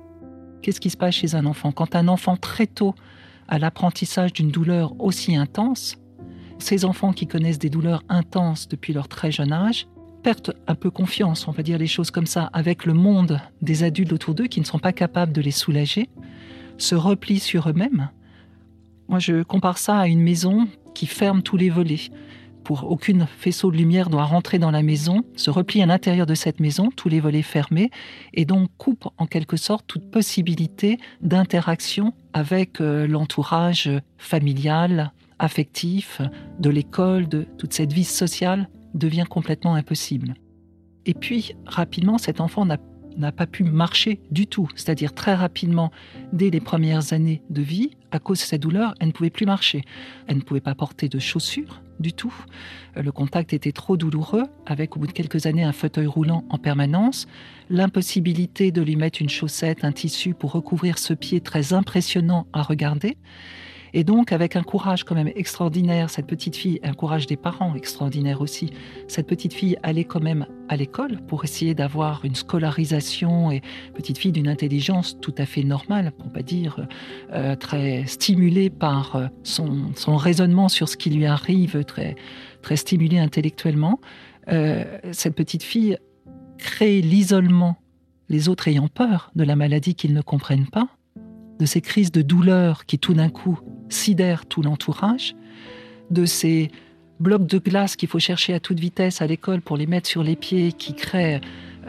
Qu'est-ce 0.63 0.81
qui 0.81 0.91
se 0.91 0.97
passe 0.97 1.15
chez 1.15 1.35
un 1.35 1.47
enfant? 1.47 1.73
Quand 1.73 1.95
un 1.95 2.09
enfant 2.09 2.37
très 2.37 2.67
tôt 2.67 2.95
a 3.49 3.59
l'apprentissage 3.59 4.33
d'une 4.33 4.51
douleur 4.51 5.01
aussi 5.01 5.37
intense, 5.37 5.97
ces 6.59 6.85
enfants 6.85 7.13
qui 7.13 7.27
connaissent 7.27 7.59
des 7.59 7.71
douleurs 7.71 8.03
intenses 8.09 8.69
depuis 8.69 8.93
leur 8.93 9.09
très 9.09 9.31
jeune 9.31 9.53
âge 9.53 9.87
perdent 10.23 10.57
un 10.67 10.75
peu 10.75 10.91
confiance, 10.91 11.47
on 11.47 11.53
va 11.53 11.63
dire 11.63 11.79
les 11.79 11.87
choses 11.87 12.11
comme 12.11 12.27
ça, 12.27 12.51
avec 12.53 12.85
le 12.85 12.95
monde 12.95 13.41
des 13.63 13.85
adultes 13.85 14.13
autour 14.13 14.35
d'eux 14.35 14.49
qui 14.49 14.61
ne 14.61 14.65
sont 14.65 14.81
pas 14.81 14.93
capables 14.93 15.33
de 15.33 15.41
les 15.41 15.53
soulager, 15.53 16.09
se 16.79 16.97
replient 16.97 17.39
sur 17.39 17.69
eux-mêmes. 17.69 18.11
Moi, 19.09 19.21
je 19.21 19.45
compare 19.45 19.79
ça 19.79 19.99
à 19.99 20.09
une 20.09 20.21
maison 20.21 20.67
qui 20.95 21.07
ferme 21.07 21.43
tous 21.43 21.57
les 21.57 21.71
volets. 21.71 22.11
Pour 22.67 22.91
aucune 22.91 23.29
faisceau 23.29 23.71
de 23.71 23.77
lumière 23.77 24.11
doit 24.11 24.25
rentrer 24.25 24.59
dans 24.59 24.73
la 24.73 24.83
maison, 24.83 25.23
se 25.37 25.51
replie 25.51 25.83
à 25.83 25.87
l'intérieur 25.87 26.27
de 26.27 26.35
cette 26.35 26.59
maison, 26.59 26.91
tous 26.91 27.09
les 27.09 27.21
volets 27.21 27.43
fermés, 27.43 27.93
et 28.35 28.45
donc 28.45 28.71
coupe 28.77 29.07
en 29.19 29.27
quelque 29.27 29.57
sorte 29.57 29.87
toute 29.87 30.11
possibilité 30.11 30.99
d'interaction 31.21 32.13
avec 32.33 32.81
euh, 32.81 33.07
l'entourage 33.07 33.89
familial, 34.19 35.13
affectif, 35.39 36.21
de 36.59 36.69
l'école, 36.69 37.29
de 37.29 37.47
toute 37.57 37.73
cette 37.73 37.93
vie 37.93 38.03
sociale 38.03 38.69
devient 38.95 39.27
complètement 39.31 39.77
impossible. 39.77 40.35
Et 41.05 41.15
puis, 41.15 41.55
rapidement, 41.67 42.19
cet 42.19 42.41
enfant 42.41 42.67
n'a 42.67 42.79
n'a 43.17 43.33
pas 43.33 43.47
pu 43.47 43.65
marcher 43.65 44.21
du 44.31 44.47
tout, 44.47 44.69
c'est-à-dire 44.75 45.15
très 45.15 45.35
rapidement, 45.35 45.91
dès 46.35 46.51
les 46.51 46.61
premières 46.61 47.15
années 47.15 47.43
de 47.49 47.63
vie, 47.63 47.93
à 48.11 48.19
cause 48.19 48.41
de 48.41 48.45
sa 48.45 48.59
douleur, 48.59 48.93
elle 49.01 49.07
ne 49.07 49.13
pouvait 49.13 49.31
plus 49.31 49.47
marcher. 49.47 49.85
Elle 50.27 50.37
ne 50.37 50.43
pouvait 50.43 50.61
pas 50.61 50.75
porter 50.75 51.09
de 51.09 51.19
chaussures 51.19 51.81
du 52.01 52.13
tout. 52.13 52.35
Le 52.95 53.13
contact 53.13 53.53
était 53.53 53.73
trop 53.73 53.97
douloureux, 53.97 54.45
avec 54.67 54.97
au 54.97 55.01
bout 55.01 55.07
de 55.07 55.13
quelques 55.13 55.47
années 55.47 55.65
un 55.65 55.73
fauteuil 55.73 56.07
roulant 56.07 56.45
en 56.51 56.59
permanence, 56.59 57.27
l'impossibilité 57.71 58.71
de 58.71 58.83
lui 58.83 58.97
mettre 58.97 59.21
une 59.21 59.29
chaussette, 59.29 59.85
un 59.85 59.93
tissu 59.93 60.35
pour 60.35 60.53
recouvrir 60.53 60.99
ce 60.99 61.15
pied 61.15 61.41
très 61.41 61.73
impressionnant 61.73 62.47
à 62.53 62.63
regarder. 62.63 63.17
Et 63.93 64.05
donc, 64.05 64.33
avec 64.33 64.57
un 64.57 64.63
courage 64.63 65.05
quand 65.05 65.15
même 65.15 65.31
extraordinaire, 65.35 66.11
cette 66.11 66.27
petite 66.27 66.57
fille, 66.57 66.81
un 66.83 66.93
courage 66.95 67.27
des 67.27 67.37
parents 67.37 67.75
extraordinaire 67.75 68.41
aussi, 68.41 68.71
cette 69.09 69.27
petite 69.27 69.53
fille 69.53 69.77
allait 69.83 70.05
quand 70.05 70.23
même 70.23 70.47
à 70.69 70.77
l'école 70.77 71.21
pour 71.27 71.45
essayer 71.45 71.75
d'avoir 71.75 72.25
une 72.25 72.35
scolarisation 72.35 73.51
et 73.51 73.63
petite 73.95 74.19
fille 74.19 74.33
d'une 74.33 74.49
intelligence 74.49 75.19
tout 75.21 75.35
à 75.39 75.47
fait 75.47 75.63
normale, 75.63 76.13
pour 76.13 76.31
pas 76.33 76.43
dire 76.43 76.87
euh, 77.33 77.57
très 77.57 78.07
stimulée 78.07 78.71
par 78.71 79.17
euh, 79.17 79.27
son, 79.43 79.93
son, 79.95 80.17
raisonnement 80.17 80.69
sur 80.69 80.89
ce 80.89 80.97
qui 80.97 81.11
lui 81.11 81.27
arrive, 81.27 81.85
très, 81.85 82.17
très 82.63 82.77
stimulée 82.77 83.19
intellectuellement. 83.19 84.01
Euh, 84.49 84.85
cette 85.13 85.35
petite 85.35 85.63
fille 85.63 85.99
crée 86.59 87.01
l'isolement, 87.01 87.77
les 88.29 88.49
autres 88.49 88.69
ayant 88.69 88.89
peur 88.89 89.31
de 89.37 89.45
la 89.45 89.57
maladie 89.57 89.95
qu'ils 89.95 90.15
ne 90.15 90.23
comprennent 90.23 90.69
pas, 90.69 90.89
de 91.59 91.67
ces 91.67 91.81
crises 91.81 92.13
de 92.13 92.23
douleur 92.23 92.87
qui 92.87 92.99
tout 92.99 93.15
d'un 93.15 93.29
coup 93.29 93.59
sidère 93.89 94.47
tout 94.47 94.63
l'entourage, 94.63 95.35
de 96.11 96.25
ces 96.25 96.71
blocs 97.21 97.47
de 97.47 97.59
glace 97.59 97.97
qu'il 97.97 98.09
faut 98.09 98.19
chercher 98.19 98.55
à 98.55 98.61
toute 98.61 98.79
vitesse 98.79 99.23
à 99.23 99.27
l'école 99.27 99.61
pour 99.61 99.77
les 99.77 99.87
mettre 99.87 100.09
sur 100.09 100.23
les 100.23 100.37
pieds 100.37 100.73
qui 100.73 100.95
créent 100.95 101.41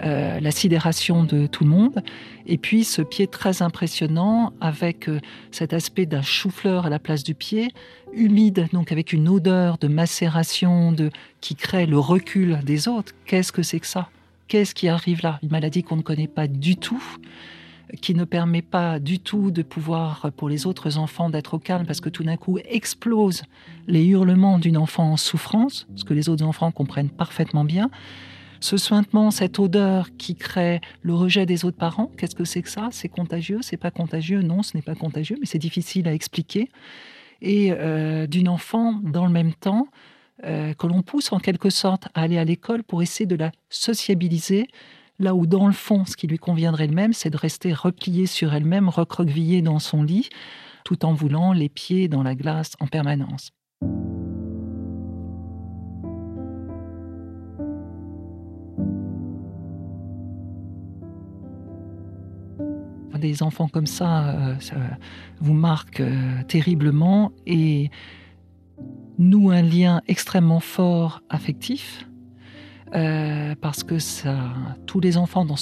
euh, 0.04 0.40
la 0.40 0.52
sidération 0.52 1.24
de 1.24 1.48
tout 1.48 1.64
le 1.64 1.72
monde, 1.72 2.04
et 2.46 2.60
puis 2.60 2.84
ce 2.84 3.02
pied 3.02 3.26
très 3.26 3.64
impressionnant 3.64 4.54
avec 4.62 5.10
euh, 5.10 5.20
cet 5.50 5.74
aspect 5.74 6.06
d'un 6.06 6.22
chou-fleur 6.22 6.86
à 6.86 6.90
la 6.90 7.00
place 7.00 7.24
du 7.24 7.34
pied, 7.34 7.70
humide, 8.14 8.68
donc 8.74 8.92
avec 8.92 9.12
une 9.12 9.28
odeur 9.28 9.80
de 9.80 9.88
macération 9.88 10.92
de, 10.92 11.10
qui 11.42 11.56
crée 11.56 11.88
le 11.88 11.98
recul 11.98 12.60
des 12.64 12.88
autres. 12.88 13.14
Qu'est-ce 13.26 13.52
que 13.52 13.64
c'est 13.64 13.80
que 13.80 13.88
ça? 13.88 14.10
Qu'est-ce 14.48 14.76
qui 14.76 14.88
arrive 14.88 15.24
là? 15.24 15.40
Une 15.42 15.50
maladie 15.50 15.82
qu'on 15.82 15.98
ne 15.98 16.04
connaît 16.04 16.28
pas 16.28 16.48
du 16.48 16.78
tout 16.78 17.04
qui 18.02 18.14
ne 18.16 18.26
permet 18.26 18.62
pas 18.62 19.00
du 19.00 19.20
tout 19.20 19.52
de 19.52 19.62
pouvoir, 19.62 20.32
pour 20.36 20.50
les 20.50 20.66
autres 20.66 20.98
enfants, 20.98 21.30
d'être 21.30 21.54
au 21.54 21.60
calme 21.60 21.86
parce 21.86 22.02
que 22.02 22.10
tout 22.10 22.24
d'un 22.24 22.38
coup 22.38 22.58
explosent 22.70 23.44
les 23.88 24.06
hurlements 24.06 24.60
d'une 24.60 24.78
enfant 24.78 25.12
en 25.12 25.18
souffrance, 25.18 25.88
ce 25.96 26.04
que 26.04 26.14
les 26.14 26.30
autres 26.30 26.44
enfants 26.44 26.72
comprennent 26.72 27.10
parfaitement 27.10 27.64
bien. 27.64 27.90
Ce 28.60 28.78
sointement, 28.78 29.32
cette 29.32 29.60
odeur 29.60 30.10
qui 30.18 30.36
crée 30.36 30.82
le 31.02 31.14
rejet 31.14 31.46
des 31.46 31.64
autres 31.64 31.78
parents, 31.78 32.12
qu'est-ce 32.18 32.36
que 32.36 32.44
c'est 32.44 32.64
que 32.64 32.70
ça? 32.70 32.90
C'est 32.92 33.10
contagieux 33.10 33.60
C'est 33.62 33.78
pas 33.78 33.92
contagieux? 33.92 34.42
Non, 34.42 34.64
ce 34.64 34.76
n'est 34.76 34.82
pas 34.82 34.96
contagieux, 34.96 35.38
mais 35.40 35.46
c'est 35.46 35.60
difficile 35.60 36.08
à 36.08 36.14
expliquer. 36.14 36.70
Et 37.42 37.72
euh, 37.72 38.26
d'une 38.26 38.50
enfant, 38.50 39.00
dans 39.04 39.26
le 39.26 39.32
même 39.32 39.54
temps, 39.54 39.88
euh, 40.44 40.74
que 40.74 40.88
l'on 40.88 41.02
pousse 41.02 41.32
en 41.32 41.40
quelque 41.40 41.70
sorte 41.70 42.08
à 42.14 42.22
aller 42.22 42.38
à 42.38 42.44
l'école 42.44 42.84
pour 42.84 43.02
essayer 43.02 43.26
de 43.26 43.36
la 43.36 43.52
sociabiliser, 43.70 44.68
Là 45.20 45.34
où, 45.34 45.48
dans 45.48 45.66
le 45.66 45.74
fond, 45.74 46.06
ce 46.06 46.16
qui 46.16 46.28
lui 46.28 46.38
conviendrait 46.38 46.86
le 46.86 46.94
même, 46.94 47.12
c'est 47.12 47.32
de 47.32 47.38
rester 47.38 47.74
repliée 47.74 48.28
sur 48.28 48.54
elle-même, 48.54 48.88
recroquevillée 48.88 49.64
dans 49.64 49.80
son 49.80 50.04
lit, 50.04 50.30
tout 50.84 51.06
en 51.06 51.14
voulant 51.14 51.54
les 51.54 51.70
pieds 51.70 52.08
dans 52.08 52.22
la 52.22 52.36
glace 52.36 52.74
en 52.80 52.88
permanence. 52.88 53.50
Des 63.18 63.42
enfants 63.42 63.68
comme 63.68 63.88
ça, 63.88 64.30
euh, 64.30 64.56
vous 65.40 65.56
marquent 65.56 66.02
euh, 66.02 66.44
terriblement 66.48 67.32
et 67.48 67.90
nouent 69.18 69.50
un 69.50 69.64
lien 69.64 70.04
extrêmement 70.08 70.60
fort 70.60 71.24
affectif 71.28 72.07
euh, 72.96 73.56
parce 73.60 73.84
que 73.84 74.00
ça, 74.00 74.54
tous 74.86 75.00
les 75.00 75.18
enfants 75.18 75.46
dont 75.46 75.56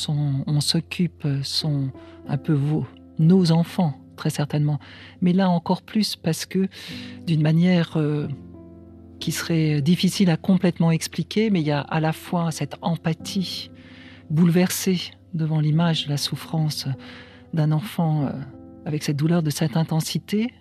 on 0.48 0.62
s'occupe 0.62 1.28
sont 1.44 1.90
un 2.28 2.38
peu 2.38 2.54
vos, 2.54 2.86
nos 3.20 3.52
enfants, 3.52 4.00
très 4.16 4.30
certainement. 4.30 4.80
Mais 5.22 5.34
là 5.34 5.50
encore 5.50 5.82
plus 5.82 6.16
parce 6.16 6.46
que 6.46 6.68
d'une 7.26 7.42
manière 7.42 7.98
euh, 7.98 8.28
qui 9.20 9.32
serait 9.32 9.82
difficile 9.82 10.30
à 10.30 10.38
complètement 10.38 10.92
expliquer, 10.92 11.50
mais 11.50 11.62
il 11.62 11.68
y 11.68 11.72
a 11.72 11.82
à 11.82 12.00
la 12.00 12.14
fois 12.14 12.52
cette 12.52 12.76
empathie 12.82 13.70
bouleversée 14.30 15.00
devant 15.34 15.60
l'image 15.60 16.06
de 16.06 16.10
la 16.10 16.18
souffrance 16.18 16.88
d'un 17.54 17.72
enfant 17.72 18.26
euh, 18.26 18.32
avec 18.86 19.04
cette 19.04 19.18
douleur 19.18 19.44
de 19.44 19.50
cette 19.50 19.78
intensité, 19.78 20.54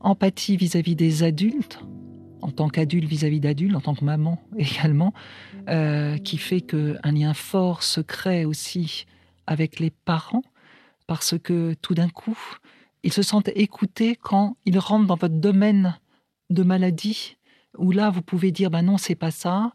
empathie 0.00 0.56
vis 0.56 0.76
à 0.76 0.80
-vis 0.80 0.94
des 0.94 1.22
adultes, 1.22 1.80
en 2.46 2.52
tant 2.52 2.68
qu'adulte 2.68 3.08
vis-à-vis 3.08 3.40
d'adultes, 3.40 3.74
en 3.74 3.80
tant 3.80 3.94
que 3.94 4.04
maman 4.04 4.40
également, 4.56 5.12
euh, 5.68 6.16
qui 6.16 6.38
fait 6.38 6.60
qu'un 6.60 7.12
lien 7.12 7.34
fort 7.34 7.82
se 7.82 8.00
crée 8.00 8.44
aussi 8.44 9.06
avec 9.48 9.80
les 9.80 9.90
parents, 9.90 10.44
parce 11.08 11.36
que 11.38 11.74
tout 11.82 11.94
d'un 11.94 12.08
coup, 12.08 12.38
ils 13.02 13.12
se 13.12 13.22
sentent 13.22 13.50
écoutés 13.54 14.16
quand 14.16 14.56
ils 14.64 14.78
rentrent 14.78 15.06
dans 15.06 15.16
votre 15.16 15.34
domaine 15.34 15.98
de 16.50 16.62
maladie, 16.62 17.36
où 17.78 17.90
là, 17.90 18.10
vous 18.10 18.22
pouvez 18.22 18.52
dire, 18.52 18.70
ben 18.70 18.82
non, 18.82 18.96
c'est 18.96 19.16
pas 19.16 19.32
ça, 19.32 19.72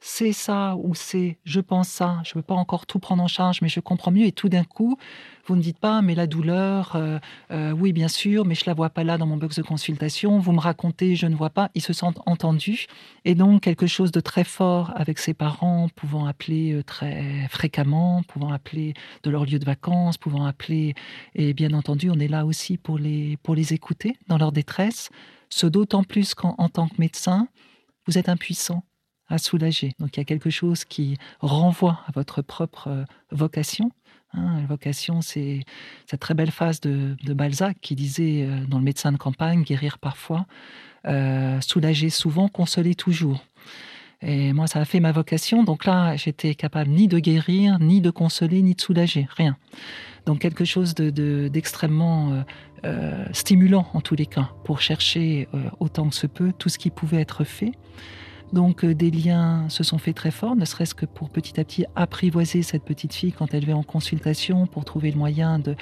c'est 0.00 0.32
ça 0.32 0.76
ou 0.76 0.94
c'est 0.94 1.38
je 1.44 1.60
pense 1.60 1.88
ça, 1.88 2.20
je 2.24 2.30
ne 2.30 2.34
peux 2.34 2.42
pas 2.42 2.54
encore 2.54 2.86
tout 2.86 2.98
prendre 2.98 3.22
en 3.22 3.28
charge, 3.28 3.62
mais 3.62 3.68
je 3.68 3.80
comprends 3.80 4.10
mieux. 4.10 4.26
Et 4.26 4.32
tout 4.32 4.48
d'un 4.48 4.64
coup, 4.64 4.98
vous 5.46 5.56
ne 5.56 5.62
dites 5.62 5.78
pas, 5.78 6.02
mais 6.02 6.14
la 6.14 6.26
douleur, 6.26 6.96
euh, 6.96 7.18
euh, 7.50 7.72
oui, 7.72 7.92
bien 7.92 8.08
sûr, 8.08 8.44
mais 8.44 8.54
je 8.54 8.64
la 8.66 8.74
vois 8.74 8.90
pas 8.90 9.04
là 9.04 9.16
dans 9.16 9.26
mon 9.26 9.36
box 9.36 9.56
de 9.56 9.62
consultation. 9.62 10.38
Vous 10.38 10.52
me 10.52 10.60
racontez, 10.60 11.16
je 11.16 11.26
ne 11.26 11.34
vois 11.34 11.50
pas. 11.50 11.70
Ils 11.74 11.82
se 11.82 11.92
sentent 11.92 12.20
entendus. 12.26 12.86
Et 13.24 13.34
donc, 13.34 13.62
quelque 13.62 13.86
chose 13.86 14.12
de 14.12 14.20
très 14.20 14.44
fort 14.44 14.92
avec 14.96 15.18
ses 15.18 15.34
parents, 15.34 15.88
pouvant 15.94 16.26
appeler 16.26 16.74
euh, 16.74 16.82
très 16.82 17.46
fréquemment, 17.48 18.22
pouvant 18.28 18.52
appeler 18.52 18.94
de 19.22 19.30
leur 19.30 19.46
lieu 19.46 19.58
de 19.58 19.64
vacances, 19.64 20.18
pouvant 20.18 20.44
appeler. 20.44 20.94
Et 21.34 21.54
bien 21.54 21.72
entendu, 21.72 22.10
on 22.10 22.18
est 22.18 22.28
là 22.28 22.44
aussi 22.44 22.76
pour 22.76 22.98
les, 22.98 23.38
pour 23.38 23.54
les 23.54 23.72
écouter 23.72 24.16
dans 24.28 24.36
leur 24.36 24.52
détresse. 24.52 25.08
Ce 25.48 25.66
d'autant 25.66 26.04
plus 26.04 26.34
qu'en 26.34 26.54
en 26.58 26.68
tant 26.68 26.88
que 26.88 26.96
médecin, 26.98 27.48
vous 28.06 28.18
êtes 28.18 28.28
impuissant 28.28 28.84
à 29.28 29.38
soulager. 29.38 29.94
Donc 29.98 30.16
il 30.16 30.20
y 30.20 30.22
a 30.22 30.24
quelque 30.24 30.50
chose 30.50 30.84
qui 30.84 31.16
renvoie 31.40 32.00
à 32.06 32.12
votre 32.12 32.42
propre 32.42 32.88
euh, 32.88 33.04
vocation. 33.30 33.90
Hein. 34.32 34.60
la 34.60 34.66
vocation, 34.66 35.20
c'est 35.20 35.64
cette 36.06 36.20
très 36.20 36.34
belle 36.34 36.50
phrase 36.50 36.80
de, 36.80 37.16
Balzac 37.32 37.76
qui 37.80 37.94
disait 37.94 38.42
euh, 38.42 38.64
dans 38.66 38.78
le 38.78 38.84
médecin 38.84 39.12
de 39.12 39.16
campagne, 39.16 39.62
guérir 39.62 39.98
parfois, 39.98 40.46
euh, 41.06 41.60
soulager 41.60 42.10
souvent, 42.10 42.48
consoler 42.48 42.94
toujours. 42.94 43.44
Et 44.22 44.52
moi, 44.52 44.66
ça 44.66 44.80
a 44.80 44.84
fait 44.84 45.00
ma 45.00 45.12
vocation. 45.12 45.62
Donc 45.62 45.84
là, 45.84 46.16
j'étais 46.16 46.54
capable 46.54 46.90
ni 46.90 47.06
de 47.06 47.18
guérir, 47.18 47.78
ni 47.80 48.00
de 48.00 48.10
consoler, 48.10 48.62
ni 48.62 48.74
de 48.74 48.80
soulager, 48.80 49.28
rien. 49.36 49.58
Donc 50.24 50.40
quelque 50.40 50.64
chose 50.64 50.94
d'extrêmement 50.94 52.44
stimulant 53.32 53.86
en 53.92 54.00
tous 54.00 54.16
les 54.16 54.26
cas, 54.26 54.50
pour 54.64 54.80
chercher 54.80 55.48
autant 55.80 56.08
que 56.08 56.14
se 56.14 56.26
peut 56.26 56.52
tout 56.58 56.68
ce 56.68 56.78
qui 56.78 56.90
pouvait 56.90 57.20
être 57.20 57.44
fait. 57.44 57.72
Donc 58.52 58.84
euh, 58.84 58.94
des 58.94 59.10
liens 59.10 59.68
se 59.68 59.82
sont 59.82 59.98
faits 59.98 60.16
très 60.16 60.30
forts, 60.30 60.56
ne 60.56 60.64
serait-ce 60.64 60.94
que 60.94 61.06
pour 61.06 61.30
petit 61.30 61.58
à 61.58 61.64
petit 61.64 61.84
apprivoiser 61.96 62.62
cette 62.62 62.84
petite 62.84 63.12
fille 63.12 63.32
quand 63.32 63.52
elle 63.54 63.66
va 63.66 63.76
en 63.76 63.82
consultation, 63.82 64.66
pour 64.66 64.84
trouver 64.84 65.10
le 65.10 65.18
moyen 65.18 65.58
de 65.58 65.74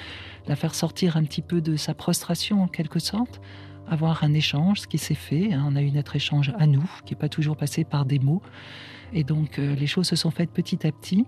la 0.47 0.55
faire 0.55 0.73
sortir 0.73 1.15
un 1.15 1.23
petit 1.23 1.41
peu 1.41 1.61
de 1.61 1.75
sa 1.75 1.93
prostration 1.93 2.63
en 2.63 2.67
quelque 2.67 2.99
sorte 2.99 3.39
avoir 3.87 4.23
un 4.23 4.33
échange, 4.33 4.81
ce 4.81 4.87
qui 4.87 4.97
s'est 4.97 5.13
fait. 5.13 5.53
Hein. 5.53 5.65
On 5.67 5.75
a 5.75 5.81
eu 5.81 5.91
notre 5.91 6.15
échange 6.15 6.53
à 6.57 6.67
nous, 6.67 6.89
qui 7.05 7.13
n'est 7.13 7.19
pas 7.19 7.29
toujours 7.29 7.57
passé 7.57 7.83
par 7.83 8.05
des 8.05 8.19
mots. 8.19 8.41
Et 9.13 9.23
donc, 9.23 9.59
euh, 9.59 9.75
les 9.75 9.87
choses 9.87 10.07
se 10.07 10.15
sont 10.15 10.31
faites 10.31 10.51
petit 10.51 10.85
à 10.85 10.91
petit. 10.91 11.25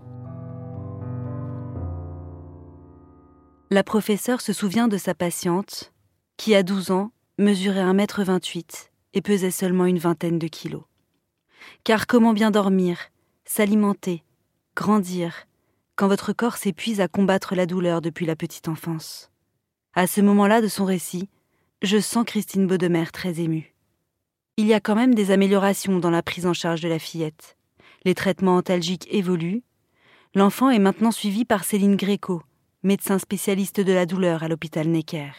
La 3.70 3.84
professeure 3.84 4.42
se 4.42 4.54
souvient 4.54 4.88
de 4.88 4.98
sa 4.98 5.14
patiente, 5.14 5.94
qui 6.38 6.56
à 6.56 6.64
12 6.64 6.92
ans 6.92 7.12
mesurait 7.38 7.84
1m28 7.84 8.90
et 9.14 9.22
pesait 9.22 9.52
seulement 9.52 9.86
une 9.86 10.00
vingtaine 10.00 10.40
de 10.40 10.48
kilos. 10.48 10.84
Car 11.84 12.08
comment 12.08 12.34
bien 12.34 12.52
dormir, 12.52 13.00
s'alimenter, 13.46 14.24
grandir, 14.76 15.48
quand 15.96 16.08
votre 16.08 16.34
corps 16.34 16.58
s'épuise 16.58 17.02
à 17.02 17.08
combattre 17.08 17.56
la 17.56 17.66
douleur 17.66 18.02
depuis 18.02 18.26
la 18.26 18.36
petite 18.36 18.68
enfance? 18.68 19.32
À 19.94 20.06
ce 20.06 20.22
moment-là 20.22 20.62
de 20.62 20.68
son 20.68 20.86
récit, 20.86 21.30
je 21.82 22.00
sens 22.00 22.26
Christine 22.26 22.68
Baudemer 22.68 23.06
très 23.12 23.40
émue. 23.40 23.74
Il 24.58 24.66
y 24.68 24.74
a 24.74 24.80
quand 24.80 24.96
même 24.96 25.16
des 25.16 25.32
améliorations 25.32 26.00
dans 26.00 26.10
la 26.10 26.24
prise 26.24 26.48
en 26.48 26.54
charge 26.54 26.82
de 26.82 26.88
la 26.88 27.00
fillette. 27.00 27.58
Les 28.06 28.16
traitements 28.16 28.58
antalgiques 28.58 29.08
évoluent. 29.12 29.64
L'enfant 30.36 30.70
est 30.70 30.80
maintenant 30.80 31.12
suivi 31.12 31.46
par 31.46 31.64
Céline 31.64 31.96
Gréco, 31.96 32.42
médecin 32.84 33.20
spécialiste 33.20 33.80
de 33.82 33.94
la 33.94 34.06
douleur 34.06 34.44
à 34.44 34.48
l'hôpital 34.48 34.88
Necker. 34.88 35.32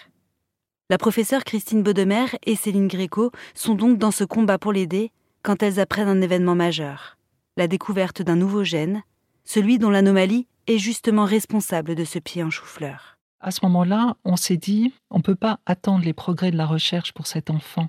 La 0.90 0.98
professeure 0.98 1.44
Christine 1.44 1.82
Baudemer 1.82 2.26
et 2.46 2.56
Céline 2.56 2.88
Gréco 2.88 3.30
sont 3.54 3.74
donc 3.74 3.98
dans 3.98 4.10
ce 4.10 4.24
combat 4.24 4.58
pour 4.58 4.72
l'aider 4.72 5.12
quand 5.48 5.62
elles 5.62 5.80
apprennent 5.80 6.08
un 6.08 6.20
événement 6.20 6.54
majeur, 6.54 7.16
la 7.56 7.68
découverte 7.68 8.20
d'un 8.20 8.36
nouveau 8.36 8.64
gène, 8.64 9.02
celui 9.46 9.78
dont 9.78 9.88
l'anomalie 9.88 10.46
est 10.66 10.76
justement 10.76 11.24
responsable 11.24 11.94
de 11.94 12.04
ce 12.04 12.18
pied 12.18 12.42
en 12.42 12.50
chou-fleur. 12.50 13.16
À 13.40 13.50
ce 13.50 13.60
moment-là, 13.62 14.18
on 14.26 14.36
s'est 14.36 14.58
dit, 14.58 14.92
on 15.10 15.16
ne 15.16 15.22
peut 15.22 15.34
pas 15.34 15.58
attendre 15.64 16.04
les 16.04 16.12
progrès 16.12 16.50
de 16.50 16.58
la 16.58 16.66
recherche 16.66 17.14
pour 17.14 17.26
cet 17.26 17.48
enfant, 17.48 17.88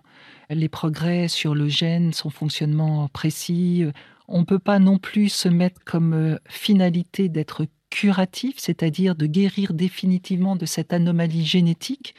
les 0.50 0.70
progrès 0.70 1.28
sur 1.28 1.54
le 1.54 1.68
gène, 1.68 2.14
son 2.14 2.30
fonctionnement 2.30 3.10
précis. 3.10 3.84
On 4.30 4.40
ne 4.40 4.46
peut 4.46 4.58
pas 4.58 4.80
non 4.80 4.98
plus 4.98 5.28
se 5.28 5.50
mettre 5.50 5.84
comme 5.84 6.14
euh, 6.14 6.38
finalité 6.48 7.28
d'être 7.28 7.66
curatif, 7.90 8.56
c'est-à-dire 8.58 9.16
de 9.16 9.26
guérir 9.26 9.74
définitivement 9.74 10.56
de 10.56 10.66
cette 10.66 10.94
anomalie 10.94 11.44
génétique, 11.44 12.16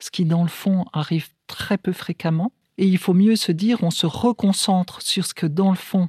ce 0.00 0.10
qui 0.10 0.24
dans 0.24 0.42
le 0.42 0.48
fond 0.48 0.86
arrive 0.92 1.28
très 1.46 1.78
peu 1.78 1.92
fréquemment. 1.92 2.50
Et 2.82 2.86
il 2.86 2.98
faut 2.98 3.14
mieux 3.14 3.36
se 3.36 3.52
dire, 3.52 3.84
on 3.84 3.92
se 3.92 4.06
reconcentre 4.06 5.02
sur 5.02 5.24
ce 5.24 5.34
que 5.34 5.46
dans 5.46 5.70
le 5.70 5.76
fond 5.76 6.08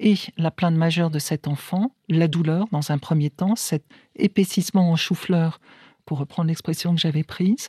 est 0.00 0.30
la 0.38 0.50
plainte 0.50 0.74
majeure 0.74 1.10
de 1.10 1.18
cet 1.18 1.46
enfant, 1.46 1.94
la 2.08 2.28
douleur 2.28 2.64
dans 2.72 2.90
un 2.92 2.96
premier 2.96 3.28
temps, 3.28 3.56
cet 3.56 3.84
épaississement 4.16 4.90
en 4.90 4.96
chou-fleur 4.96 5.60
pour 6.06 6.16
reprendre 6.16 6.48
l'expression 6.48 6.94
que 6.94 7.00
j'avais 7.02 7.24
prise. 7.24 7.68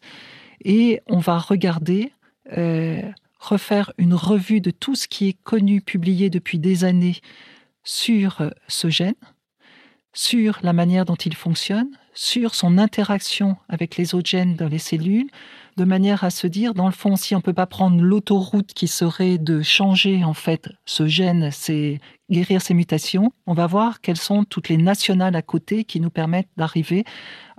Et 0.64 1.02
on 1.08 1.18
va 1.18 1.38
regarder, 1.38 2.14
euh, 2.58 3.02
refaire 3.40 3.92
une 3.98 4.14
revue 4.14 4.62
de 4.62 4.72
tout 4.72 4.96
ce 4.96 5.10
qui 5.10 5.28
est 5.28 5.38
connu, 5.44 5.82
publié 5.82 6.30
depuis 6.30 6.58
des 6.58 6.86
années 6.86 7.20
sur 7.84 8.40
euh, 8.40 8.52
ce 8.70 8.90
gène, 8.90 9.16
sur 10.14 10.60
la 10.64 10.72
manière 10.72 11.04
dont 11.04 11.16
il 11.16 11.36
fonctionne, 11.36 11.90
sur 12.14 12.56
son 12.56 12.78
interaction 12.78 13.58
avec 13.68 13.98
les 13.98 14.16
autres 14.16 14.30
gènes 14.30 14.56
dans 14.56 14.70
les 14.70 14.80
cellules, 14.80 15.30
de 15.78 15.84
manière 15.84 16.24
à 16.24 16.30
se 16.30 16.48
dire, 16.48 16.74
dans 16.74 16.86
le 16.86 16.94
fond, 16.94 17.16
si 17.16 17.36
on 17.36 17.40
ne 17.40 17.44
peut 17.44 17.54
pas 17.54 17.66
prendre 17.66 18.02
l'autoroute 18.02 18.74
qui 18.74 18.88
serait 18.88 19.38
de 19.38 19.62
changer 19.62 20.24
en 20.24 20.34
fait 20.34 20.70
ce 20.86 21.08
gène, 21.08 21.50
c'est 21.52 22.00
guérir 22.30 22.62
ces 22.62 22.74
mutations, 22.74 23.32
on 23.46 23.54
va 23.54 23.68
voir 23.68 24.02
quelles 24.02 24.18
sont 24.18 24.44
toutes 24.44 24.70
les 24.70 24.78
nationales 24.78 25.36
à 25.36 25.42
côté 25.42 25.84
qui 25.84 26.00
nous 26.00 26.10
permettent 26.10 26.50
d'arriver 26.58 27.06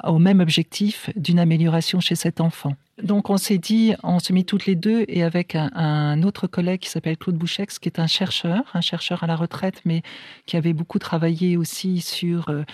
au 0.04 0.18
même 0.18 0.40
objectif 0.40 1.11
d'une 1.16 1.38
amélioration 1.38 2.00
chez 2.00 2.14
cet 2.14 2.40
enfant. 2.40 2.75
Donc 3.02 3.28
on 3.28 3.37
s'est 3.37 3.58
dit, 3.58 3.94
on 4.02 4.18
se 4.18 4.32
mit 4.32 4.46
toutes 4.46 4.64
les 4.64 4.75
deux 4.75 5.04
et 5.08 5.23
avec 5.23 5.54
un, 5.54 6.23
autre 6.23 6.46
collègue 6.46 6.80
qui 6.80 6.88
s'appelle 6.88 7.18
Claude 7.18 7.37
Bouchex, 7.37 7.78
qui 7.78 7.88
est 7.88 7.99
un 7.99 8.06
chercheur, 8.06 8.62
un 8.73 8.80
chercheur 8.80 9.23
à 9.23 9.26
la 9.26 9.37
retraite, 9.37 9.82
mais 9.85 10.02
qui 10.46 10.56
avait 10.56 10.73
beaucoup 10.73 10.99
travaillé 10.99 11.58
aussi 11.58 12.00
sur, 12.00 12.49
euh, 12.49 12.64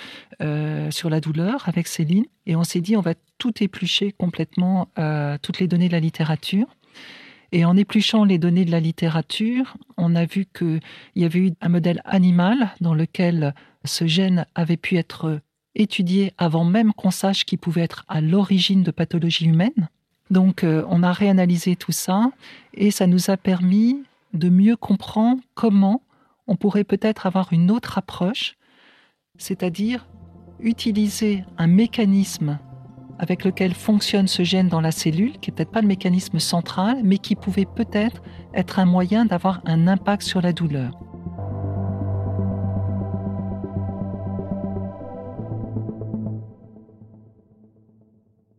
euh, 0.41 0.91
sur 0.93 1.11
la 1.11 1.21
douleur 1.21 1.69
avec 1.69 1.89
Céline. 1.89 2.25
Et 2.47 2.55
on 2.55 2.63
s'est 2.63 2.81
dit, 2.81 2.97
on 2.97 3.01
va 3.01 3.15
tout 3.39 3.53
éplucher 3.63 4.13
complètement, 4.13 4.89
euh, 4.99 5.39
toutes 5.43 5.59
les 5.59 5.67
données 5.67 5.89
de 5.89 5.93
la 5.93 6.01
littérature. 6.01 6.67
Et 7.53 7.67
en 7.67 7.77
épluchant 7.77 8.25
les 8.25 8.39
données 8.39 8.65
de 8.65 8.71
la 8.71 8.81
littérature, 8.81 9.77
on 9.99 10.15
a 10.15 10.25
vu 10.25 10.47
qu'il 10.47 10.81
y 11.17 11.25
avait 11.25 11.39
eu 11.39 11.53
un 11.61 11.69
modèle 11.69 12.01
animal 12.07 12.71
dans 12.81 12.95
lequel 12.95 13.55
ce 13.85 14.07
gène 14.07 14.47
avait 14.55 14.79
pu 14.79 14.97
être 14.97 15.41
étudié 15.75 16.33
avant 16.39 16.65
même 16.65 16.93
qu'on 16.95 17.11
sache 17.11 17.45
qu'il 17.45 17.59
pouvait 17.59 17.83
être 17.83 18.05
à 18.09 18.21
l'origine 18.21 18.83
de 18.83 18.91
pathologies 18.91 19.47
humaines. 19.47 19.89
Donc 20.31 20.65
euh, 20.65 20.85
on 20.89 21.03
a 21.03 21.13
réanalysé 21.13 21.77
tout 21.77 21.93
ça 21.93 22.31
et 22.75 22.91
ça 22.91 23.07
nous 23.07 23.31
a 23.31 23.37
permis 23.37 24.03
de 24.33 24.49
mieux 24.49 24.77
comprendre 24.77 25.43
comment 25.55 26.03
on 26.47 26.57
pourrait 26.57 26.85
peut-être 26.85 27.27
avoir 27.27 27.53
une 27.53 27.71
autre 27.71 27.99
approche, 27.99 28.57
c'est-à-dire 29.37 30.07
utiliser 30.61 31.45
un 31.59 31.67
mécanisme 31.67 32.59
avec 33.19 33.45
lequel 33.45 33.75
fonctionne 33.75 34.29
ce 34.29 34.43
gène 34.43 34.69
dans 34.69 34.81
la 34.81 34.91
cellule, 34.91 35.39
qui 35.41 35.51
n'est 35.51 35.55
peut-être 35.55 35.71
pas 35.71 35.81
le 35.81 35.89
mécanisme 35.89 36.39
central, 36.39 37.01
mais 37.05 37.19
qui 37.19 37.37
pouvait 37.37 37.67
peut-être 37.67 38.23
être 38.55 38.79
un 38.79 38.85
moyen 38.85 39.25
d'avoir 39.25 39.61
un 39.65 39.87
impact 39.87 40.23
sur 40.23 40.41
la 40.41 40.53
douleur. 40.53 40.93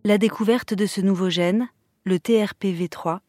La 0.06 0.18
découverte 0.18 0.74
de 0.74 0.86
ce 0.86 1.00
nouveau 1.00 1.30
gène, 1.30 1.70
le 2.04 2.18
TRPV3, 2.18 3.20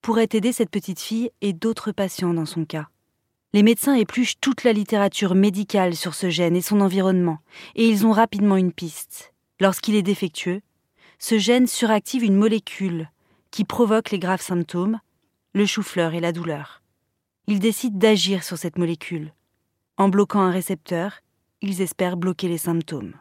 pourrait 0.00 0.28
aider 0.32 0.52
cette 0.52 0.70
petite 0.70 1.00
fille 1.00 1.30
et 1.42 1.52
d'autres 1.52 1.92
patients 1.92 2.32
dans 2.32 2.46
son 2.46 2.64
cas. 2.64 2.88
Les 3.52 3.62
médecins 3.62 3.94
épluchent 3.94 4.40
toute 4.40 4.64
la 4.64 4.72
littérature 4.72 5.34
médicale 5.34 5.94
sur 5.94 6.14
ce 6.14 6.30
gène 6.30 6.56
et 6.56 6.62
son 6.62 6.80
environnement, 6.80 7.38
et 7.74 7.86
ils 7.86 8.06
ont 8.06 8.12
rapidement 8.12 8.56
une 8.56 8.72
piste. 8.72 9.34
Lorsqu'il 9.60 9.94
est 9.94 10.02
défectueux, 10.02 10.60
ce 11.18 11.38
gène 11.38 11.66
suractive 11.66 12.22
une 12.22 12.36
molécule 12.36 13.10
qui 13.50 13.64
provoque 13.64 14.10
les 14.10 14.18
graves 14.18 14.42
symptômes, 14.42 15.00
le 15.54 15.64
chou-fleur 15.64 16.14
et 16.14 16.20
la 16.20 16.32
douleur. 16.32 16.82
Ils 17.46 17.60
décident 17.60 17.98
d'agir 17.98 18.44
sur 18.44 18.58
cette 18.58 18.76
molécule. 18.76 19.32
En 19.96 20.08
bloquant 20.08 20.40
un 20.40 20.50
récepteur, 20.50 21.20
ils 21.62 21.80
espèrent 21.80 22.18
bloquer 22.18 22.48
les 22.48 22.58
symptômes. 22.58 23.14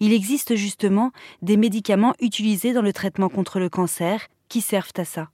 Il 0.00 0.12
existe 0.12 0.54
justement 0.56 1.12
des 1.40 1.56
médicaments 1.56 2.14
utilisés 2.20 2.74
dans 2.74 2.82
le 2.82 2.92
traitement 2.92 3.30
contre 3.30 3.58
le 3.58 3.70
cancer 3.70 4.28
qui 4.48 4.60
servent 4.60 4.92
à 4.98 5.04
ça. 5.04 5.30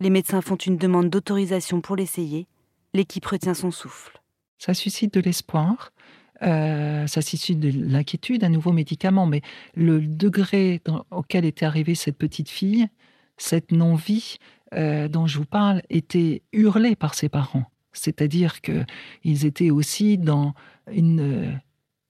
Les 0.00 0.10
médecins 0.10 0.40
font 0.40 0.56
une 0.56 0.78
demande 0.78 1.10
d'autorisation 1.10 1.80
pour 1.80 1.96
l'essayer. 1.96 2.46
L'équipe 2.94 3.26
retient 3.26 3.54
son 3.54 3.70
souffle. 3.70 4.22
Ça 4.58 4.72
suscite 4.72 5.12
de 5.12 5.20
l'espoir. 5.20 5.92
Euh, 6.42 7.06
ça 7.06 7.22
suscite 7.22 7.60
de 7.60 7.70
l'inquiétude, 7.70 8.44
un 8.44 8.48
nouveau 8.48 8.72
médicament, 8.72 9.26
mais 9.26 9.42
le 9.74 10.00
degré 10.00 10.82
auquel 11.10 11.44
était 11.44 11.64
arrivée 11.64 11.94
cette 11.94 12.18
petite 12.18 12.48
fille, 12.48 12.88
cette 13.36 13.72
non-vie 13.72 14.36
euh, 14.74 15.08
dont 15.08 15.26
je 15.26 15.38
vous 15.38 15.46
parle, 15.46 15.82
était 15.88 16.42
hurlée 16.52 16.96
par 16.96 17.14
ses 17.14 17.28
parents. 17.28 17.64
C'est-à-dire 17.92 18.60
qu'ils 18.60 19.46
étaient 19.46 19.70
aussi 19.70 20.18
dans 20.18 20.54
une, 20.90 21.58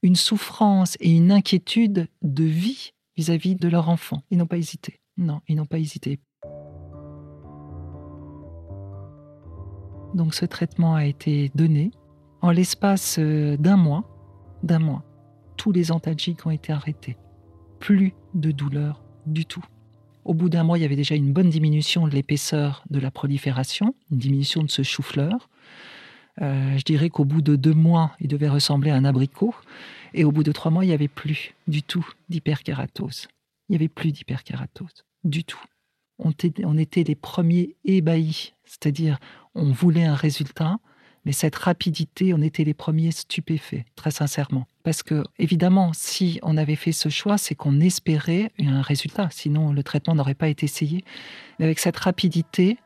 une 0.03 0.17
souffrance 0.17 0.97
et 1.01 1.11
une 1.11 1.31
inquiétude 1.31 2.09
de 2.23 2.45
vie 2.45 2.93
vis-à-vis 3.17 3.55
de 3.55 3.69
leur 3.69 3.89
enfant. 3.89 4.23
Ils 4.31 4.39
n'ont 4.39 4.47
pas 4.47 4.59
hésité. 4.59 5.01
Non, 5.17 5.41
ils 5.49 5.57
n'ont 5.57 5.67
pas 5.67 5.79
hésité. 5.79 6.19
Donc 10.15 10.35
ce 10.35 10.45
traitement 10.47 10.95
a 10.95 11.05
été 11.05 11.51
donné. 11.55 11.91
En 12.41 12.51
l'espace 12.51 13.17
euh, 13.19 13.57
d'un 13.57 13.77
mois, 13.77 14.16
d'un 14.63 14.79
mois, 14.79 15.05
tous 15.57 15.73
les 15.73 15.93
antalgiques 15.93 16.47
ont 16.47 16.51
été 16.51 16.73
arrêtés. 16.73 17.17
Plus 17.79 18.15
de 18.35 18.51
douleur 18.51 19.03
du 19.27 19.45
tout. 19.45 19.65
Au 20.25 20.35
bout 20.35 20.49
d'un 20.49 20.65
mois, 20.65 20.79
il 20.79 20.83
y 20.83 20.85
avait 20.85 20.97
déjà 20.97 21.15
une 21.15 21.33
bonne 21.33 21.51
diminution 21.51 22.07
de 22.09 22.13
l'épaisseur 22.13 22.83
de 22.91 22.99
la 22.99 23.11
prolifération, 23.11 23.95
une 24.11 24.19
diminution 24.19 24.63
de 24.63 24.71
ce 24.71 24.83
chou-fleur. 24.83 25.49
Euh, 26.43 26.77
je 26.77 26.83
dirais 26.83 27.11
qu'au 27.11 27.25
bout 27.25 27.43
de 27.43 27.57
deux 27.57 27.75
mois, 27.75 28.13
il 28.21 28.29
devait 28.29 28.49
ressembler 28.49 28.91
à 28.91 28.97
un 28.97 29.05
abricot. 29.05 29.55
Et 30.15 30.25
au 30.25 30.33
bout 30.33 30.43
de 30.43 30.53
trois 30.53 30.71
mois, 30.71 30.85
il 30.85 30.89
n'y 30.89 30.95
avait 30.95 31.09
plus 31.09 31.55
du 31.69 31.83
tout 31.83 32.07
d'hyperkératose. 32.29 33.29
Il 33.69 33.73
n'y 33.73 33.77
avait 33.77 33.89
plus 33.89 34.13
d'hyperkératose. 34.13 35.05
Du 35.25 35.45
tout. 35.45 35.63
On 36.19 36.31
était, 36.79 37.05
les 37.05 37.15
premiers 37.15 37.77
ébahis. 37.85 38.55
C'est-à-dire, 38.65 39.19
on 39.55 39.71
voulait 39.71 40.05
un 40.05 40.15
résultat, 40.15 40.79
mais 41.27 41.33
cette 41.33 41.57
rapidité, 41.57 42.33
on 42.33 42.41
était 42.41 42.63
les 42.63 42.73
premiers 42.73 43.11
stupéfaits, 43.11 43.85
très 43.97 44.13
sincèrement. 44.13 44.69
Parce 44.85 45.03
que, 45.03 45.25
évidemment, 45.41 45.91
si 45.93 46.39
on 46.45 46.57
avait 46.57 46.77
fait 46.77 46.93
ce 46.93 47.09
choix, 47.09 47.37
c'est 47.37 47.57
qu'on 47.57 47.81
espérait 47.81 48.53
un 48.61 48.81
résultat. 48.81 49.27
Sinon, 49.33 49.73
le 49.73 49.83
traitement 49.83 50.15
n'aurait 50.15 50.35
pas 50.35 50.47
été 50.47 50.67
essayé. 50.67 51.05
Mais 51.59 51.65
avec 51.65 51.81
cette 51.81 51.97
rapidité, 51.97 52.79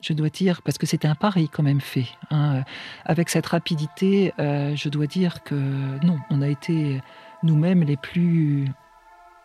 je 0.00 0.14
dois 0.14 0.30
dire, 0.30 0.62
parce 0.62 0.78
que 0.78 0.86
c'était 0.86 1.08
un 1.08 1.14
pari 1.14 1.50
quand 1.50 1.62
même 1.62 1.82
fait. 1.82 2.06
Hein, 2.30 2.64
avec 3.04 3.28
cette 3.28 3.46
rapidité, 3.46 4.32
euh, 4.38 4.74
je 4.74 4.88
dois 4.88 5.06
dire 5.06 5.42
que 5.42 5.54
non, 5.54 6.18
on 6.30 6.40
a 6.40 6.48
été 6.48 7.02
nous-mêmes 7.42 7.82
les 7.82 7.98
plus, 7.98 8.64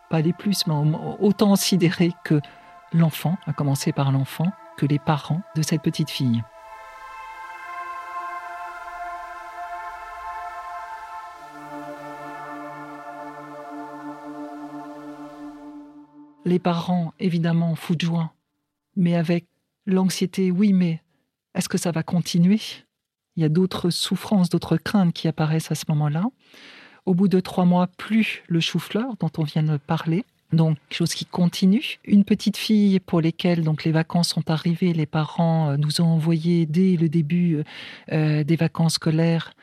pas 0.10 0.21
les 0.21 0.32
plus, 0.32 0.65
mais 0.65 0.75
autant 1.19 1.58
sidérés 1.58 2.13
que 2.23 2.39
l'enfant, 2.93 3.38
à 3.47 3.52
commencer 3.52 3.91
par 3.91 4.13
l'enfant, 4.13 4.49
que 4.78 4.86
les 4.86 4.99
parents 4.99 5.41
de 5.58 5.62
cette 5.62 5.82
petite 5.82 6.10
fille. 6.10 6.41
Les 16.45 16.60
parents, 16.60 17.13
évidemment, 17.19 17.75
fous 17.75 17.95
mais 18.95 19.15
avec 19.15 19.45
l'anxiété, 19.86 20.52
oui, 20.52 20.73
mais 20.73 21.02
est-ce 21.56 21.69
que 21.69 21.78
ça 21.78 21.91
va 21.91 22.04
continuer? 22.04 22.60
Il 23.36 23.41
y 23.41 23.45
a 23.45 23.49
d'autres 23.49 23.89
souffrances, 23.89 24.49
d'autres 24.49 24.78
craintes 24.78 25.13
qui 25.13 25.28
apparaissent 25.28 25.71
à 25.71 25.75
ce 25.75 25.86
moment-là. 25.89 26.25
Au 27.06 27.13
bout 27.13 27.28
de 27.28 27.39
trois 27.39 27.65
mois, 27.65 27.88
plus 27.88 28.43
le 28.47 28.60
chou-fleur 28.60 29.15
dont 29.19 29.32
on 29.38 29.43
vient 29.43 29.63
de 29.63 29.78
parler, 29.78 30.25
donc 30.52 30.78
chose 30.91 31.13
qui 31.13 31.25
continue. 31.25 31.99
Une 32.04 32.25
petite 32.25 32.58
fille 32.58 32.99
pour 32.99 33.21
lesquelles 33.21 33.63
donc 33.63 33.84
les 33.84 33.91
vacances 33.91 34.30
sont 34.30 34.49
arrivées, 34.49 34.93
les 34.93 35.06
parents 35.06 35.69
euh, 35.69 35.78
nous 35.78 36.02
ont 36.02 36.08
envoyé 36.08 36.65
dès 36.65 36.97
le 36.97 37.08
début 37.08 37.56
euh, 37.56 37.63
euh, 38.12 38.43
des 38.43 38.56
vacances 38.56 38.95
scolaires 38.95 39.54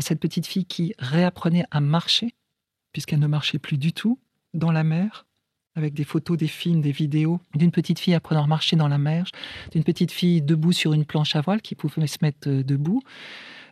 cette 0.00 0.18
petite 0.18 0.48
fille 0.48 0.64
qui 0.64 0.92
réapprenait 0.98 1.64
à 1.70 1.78
marcher 1.78 2.34
puisqu'elle 2.90 3.20
ne 3.20 3.28
marchait 3.28 3.60
plus 3.60 3.78
du 3.78 3.92
tout 3.92 4.18
dans 4.52 4.72
la 4.72 4.82
mer 4.82 5.27
avec 5.78 5.94
des 5.94 6.04
photos, 6.04 6.36
des 6.36 6.48
films, 6.48 6.82
des 6.82 6.92
vidéos 6.92 7.40
d'une 7.54 7.70
petite 7.70 7.98
fille 7.98 8.14
apprenant 8.14 8.44
à 8.44 8.46
marcher 8.46 8.76
dans 8.76 8.88
la 8.88 8.98
mer, 8.98 9.26
d'une 9.72 9.84
petite 9.84 10.12
fille 10.12 10.42
debout 10.42 10.72
sur 10.72 10.92
une 10.92 11.04
planche 11.04 11.36
à 11.36 11.40
voile 11.40 11.62
qui 11.62 11.74
pouvait 11.74 12.06
se 12.06 12.18
mettre 12.20 12.48
euh, 12.48 12.62
debout, 12.62 13.02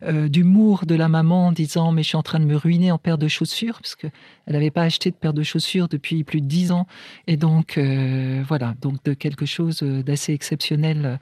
euh, 0.03 0.29
d'humour 0.29 0.85
de 0.87 0.95
la 0.95 1.09
maman 1.09 1.49
en 1.49 1.53
disant 1.53 1.91
mais 1.91 2.03
je 2.03 2.09
suis 2.09 2.17
en 2.17 2.23
train 2.23 2.39
de 2.39 2.45
me 2.45 2.55
ruiner 2.55 2.93
en 2.93 2.99
paire 2.99 3.19
de 3.19 3.29
chaussures 3.29 3.81
parce 3.81 3.97
qu'elle 3.97 4.13
n'avait 4.47 4.71
pas 4.71 4.83
acheté 4.83 5.11
de 5.11 5.17
paire 5.17 5.33
de 5.33 5.43
chaussures 5.43 5.89
depuis 5.89 6.23
plus 6.23 6.43
de 6.43 6.47
dix 6.47 6.71
ans 6.71 6.87
et 7.27 7.39
donc 7.39 7.79
euh, 7.79 8.43
voilà 8.47 8.75
donc 8.83 9.03
de 9.05 9.15
quelque 9.15 9.47
chose 9.47 9.83
d'assez 9.83 10.33
exceptionnel 10.33 11.19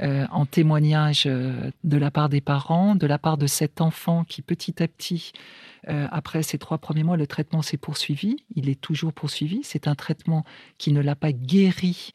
en 0.00 0.46
témoignage 0.46 1.24
de 1.24 1.96
la 1.98 2.10
part 2.10 2.28
des 2.30 2.40
parents, 2.40 2.94
de 2.94 3.06
la 3.06 3.18
part 3.18 3.36
de 3.36 3.46
cet 3.46 3.80
enfant 3.80 4.24
qui 4.24 4.40
petit 4.40 4.82
à 4.82 4.88
petit 4.88 5.32
euh, 5.88 6.06
après 6.12 6.42
ces 6.42 6.58
trois 6.58 6.78
premiers 6.78 7.02
mois, 7.02 7.16
le 7.16 7.26
traitement 7.26 7.62
s'est 7.62 7.76
poursuivi. 7.76 8.36
Il 8.54 8.68
est 8.68 8.80
toujours 8.80 9.12
poursuivi. 9.12 9.60
C'est 9.64 9.88
un 9.88 9.94
traitement 9.94 10.21
qui 10.78 10.92
ne 10.92 11.00
l'a 11.00 11.16
pas 11.16 11.32
guéri 11.32 12.10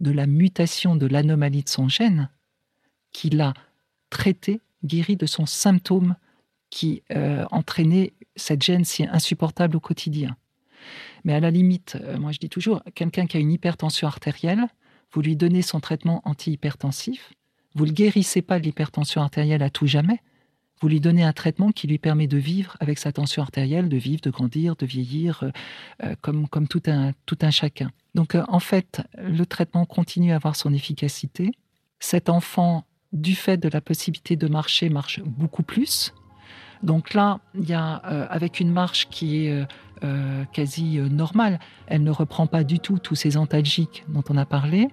de 0.00 0.10
la 0.10 0.26
mutation 0.26 0.96
de 0.96 1.06
l'anomalie 1.06 1.62
de 1.62 1.68
son 1.68 1.88
gène, 1.88 2.28
qui 3.12 3.30
l'a 3.30 3.54
traité, 4.10 4.60
guéri 4.84 5.16
de 5.16 5.26
son 5.26 5.46
symptôme 5.46 6.16
qui 6.70 7.02
euh, 7.12 7.44
entraînait 7.50 8.14
cette 8.34 8.62
gêne 8.62 8.84
si 8.84 9.04
insupportable 9.04 9.76
au 9.76 9.80
quotidien. 9.80 10.36
Mais 11.24 11.34
à 11.34 11.40
la 11.40 11.50
limite, 11.50 11.98
euh, 12.00 12.18
moi 12.18 12.32
je 12.32 12.38
dis 12.38 12.48
toujours, 12.48 12.82
quelqu'un 12.94 13.26
qui 13.26 13.36
a 13.36 13.40
une 13.40 13.52
hypertension 13.52 14.08
artérielle, 14.08 14.66
vous 15.12 15.20
lui 15.20 15.36
donnez 15.36 15.62
son 15.62 15.80
traitement 15.80 16.22
antihypertensif, 16.24 17.32
vous 17.74 17.84
ne 17.84 17.90
le 17.90 17.94
guérissez 17.94 18.42
pas 18.42 18.58
de 18.58 18.64
l'hypertension 18.64 19.20
artérielle 19.20 19.62
à 19.62 19.70
tout 19.70 19.86
jamais, 19.86 20.20
vous 20.82 20.88
lui 20.88 21.00
donnez 21.00 21.22
un 21.22 21.32
traitement 21.32 21.70
qui 21.70 21.86
lui 21.86 21.98
permet 21.98 22.26
de 22.26 22.36
vivre 22.36 22.76
avec 22.80 22.98
sa 22.98 23.12
tension 23.12 23.40
artérielle, 23.40 23.88
de 23.88 23.96
vivre, 23.96 24.20
de 24.20 24.30
grandir, 24.30 24.74
de 24.74 24.84
vieillir, 24.84 25.44
euh, 25.44 25.50
euh, 26.02 26.14
comme, 26.20 26.48
comme 26.48 26.66
tout, 26.66 26.82
un, 26.88 27.12
tout 27.24 27.38
un 27.42 27.52
chacun. 27.52 27.92
Donc 28.16 28.34
euh, 28.34 28.42
en 28.48 28.58
fait, 28.58 29.00
le 29.16 29.46
traitement 29.46 29.86
continue 29.86 30.32
à 30.32 30.36
avoir 30.36 30.56
son 30.56 30.74
efficacité. 30.74 31.52
Cet 32.00 32.28
enfant, 32.28 32.84
du 33.12 33.36
fait 33.36 33.58
de 33.58 33.68
la 33.68 33.80
possibilité 33.80 34.34
de 34.34 34.48
marcher, 34.48 34.88
marche 34.88 35.20
beaucoup 35.20 35.62
plus. 35.62 36.12
Donc 36.82 37.14
là, 37.14 37.38
il 37.54 37.68
y 37.68 37.74
a, 37.74 37.94
avec 37.94 38.58
une 38.58 38.72
marche 38.72 39.08
qui 39.08 39.46
est 39.46 39.64
quasi 40.52 40.98
normale, 40.98 41.60
elle 41.86 42.02
ne 42.02 42.10
reprend 42.10 42.48
pas 42.48 42.64
du 42.64 42.80
tout 42.80 42.98
tous 42.98 43.14
ces 43.14 43.36
antalgiques 43.36 44.04
dont 44.08 44.24
on 44.30 44.36
a 44.36 44.46
parlé. 44.46 44.88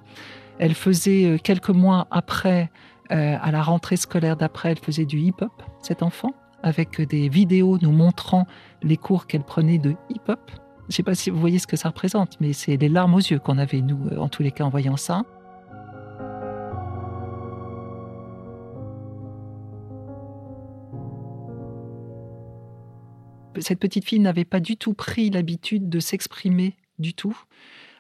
Elle 0.60 0.76
faisait 0.76 1.40
quelques 1.42 1.70
mois 1.70 2.08
après 2.12 2.70
euh, 3.12 3.38
à 3.42 3.52
la 3.52 3.62
rentrée 3.64 3.98
scolaire 3.98 4.38
d'après, 4.38 4.72
elle 4.72 4.80
faisait 4.80 5.06
du 5.06 5.20
hip-hop, 5.20 5.64
cet 5.82 6.04
enfant, 6.04 6.34
avec 6.62 7.02
des 7.02 7.30
vidéos 7.30 7.80
nous 7.82 7.92
montrant 7.92 8.46
les 8.84 8.98
cours 8.98 9.26
qu'elle 9.26 9.44
prenait 9.44 9.80
de 9.80 9.96
hip-hop. 10.10 10.40
Je 10.82 10.88
ne 10.88 10.92
sais 10.94 11.04
pas 11.04 11.16
si 11.16 11.30
vous 11.30 11.40
voyez 11.40 11.60
ce 11.60 11.68
que 11.68 11.76
ça 11.76 11.90
représente, 11.90 12.40
mais 12.40 12.54
c'est 12.54 12.78
les 12.78 12.90
larmes 12.90 13.16
aux 13.16 13.20
yeux 13.20 13.40
qu'on 13.40 13.58
avait, 13.58 13.82
nous, 13.82 14.08
euh, 14.12 14.18
en 14.18 14.30
tous 14.30 14.44
les 14.44 14.52
cas, 14.52 14.64
en 14.64 14.70
voyant 14.70 14.98
ça. 14.98 15.24
Cette 23.60 23.80
petite 23.80 24.06
fille 24.06 24.20
n'avait 24.20 24.46
pas 24.46 24.60
du 24.60 24.78
tout 24.78 24.94
pris 24.94 25.30
l'habitude 25.30 25.90
de 25.90 26.00
s'exprimer 26.00 26.76
du 26.98 27.14
tout, 27.14 27.38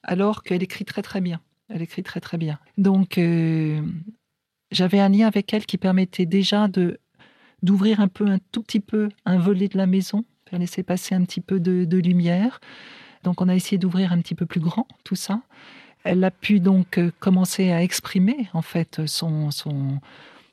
alors 0.03 0.43
qu'elle 0.43 0.63
écrit 0.63 0.85
très 0.85 1.01
très 1.01 1.21
bien. 1.21 1.41
Elle 1.69 1.81
écrit 1.81 2.03
très 2.03 2.19
très 2.19 2.37
bien. 2.37 2.59
Donc, 2.77 3.17
euh, 3.17 3.81
j'avais 4.71 4.99
un 4.99 5.09
lien 5.09 5.27
avec 5.27 5.53
elle 5.53 5.65
qui 5.65 5.77
permettait 5.77 6.25
déjà 6.25 6.67
de 6.67 6.99
d'ouvrir 7.61 7.99
un 7.99 8.07
peu, 8.07 8.25
un 8.25 8.39
tout 8.53 8.63
petit 8.63 8.79
peu, 8.79 9.09
un 9.25 9.37
volet 9.37 9.67
de 9.67 9.77
la 9.77 9.85
maison, 9.85 10.23
faire 10.49 10.59
laisser 10.59 10.81
passer 10.81 11.13
un 11.13 11.23
petit 11.25 11.41
peu 11.41 11.59
de, 11.59 11.97
lumière. 11.97 12.61
Donc 13.23 13.41
on 13.41 13.49
a 13.49 13.55
essayé 13.55 13.77
d'ouvrir 13.77 14.13
un 14.13 14.21
petit 14.21 14.35
peu 14.35 14.45
plus 14.45 14.61
grand 14.61 14.87
tout 15.03 15.15
ça. 15.15 15.41
Elle 16.05 16.23
a 16.23 16.31
pu 16.31 16.61
donc 16.61 16.97
euh, 16.97 17.11
commencer 17.19 17.71
à 17.71 17.83
exprimer 17.83 18.47
en 18.53 18.61
fait 18.61 19.05
son, 19.05 19.51
son, 19.51 19.99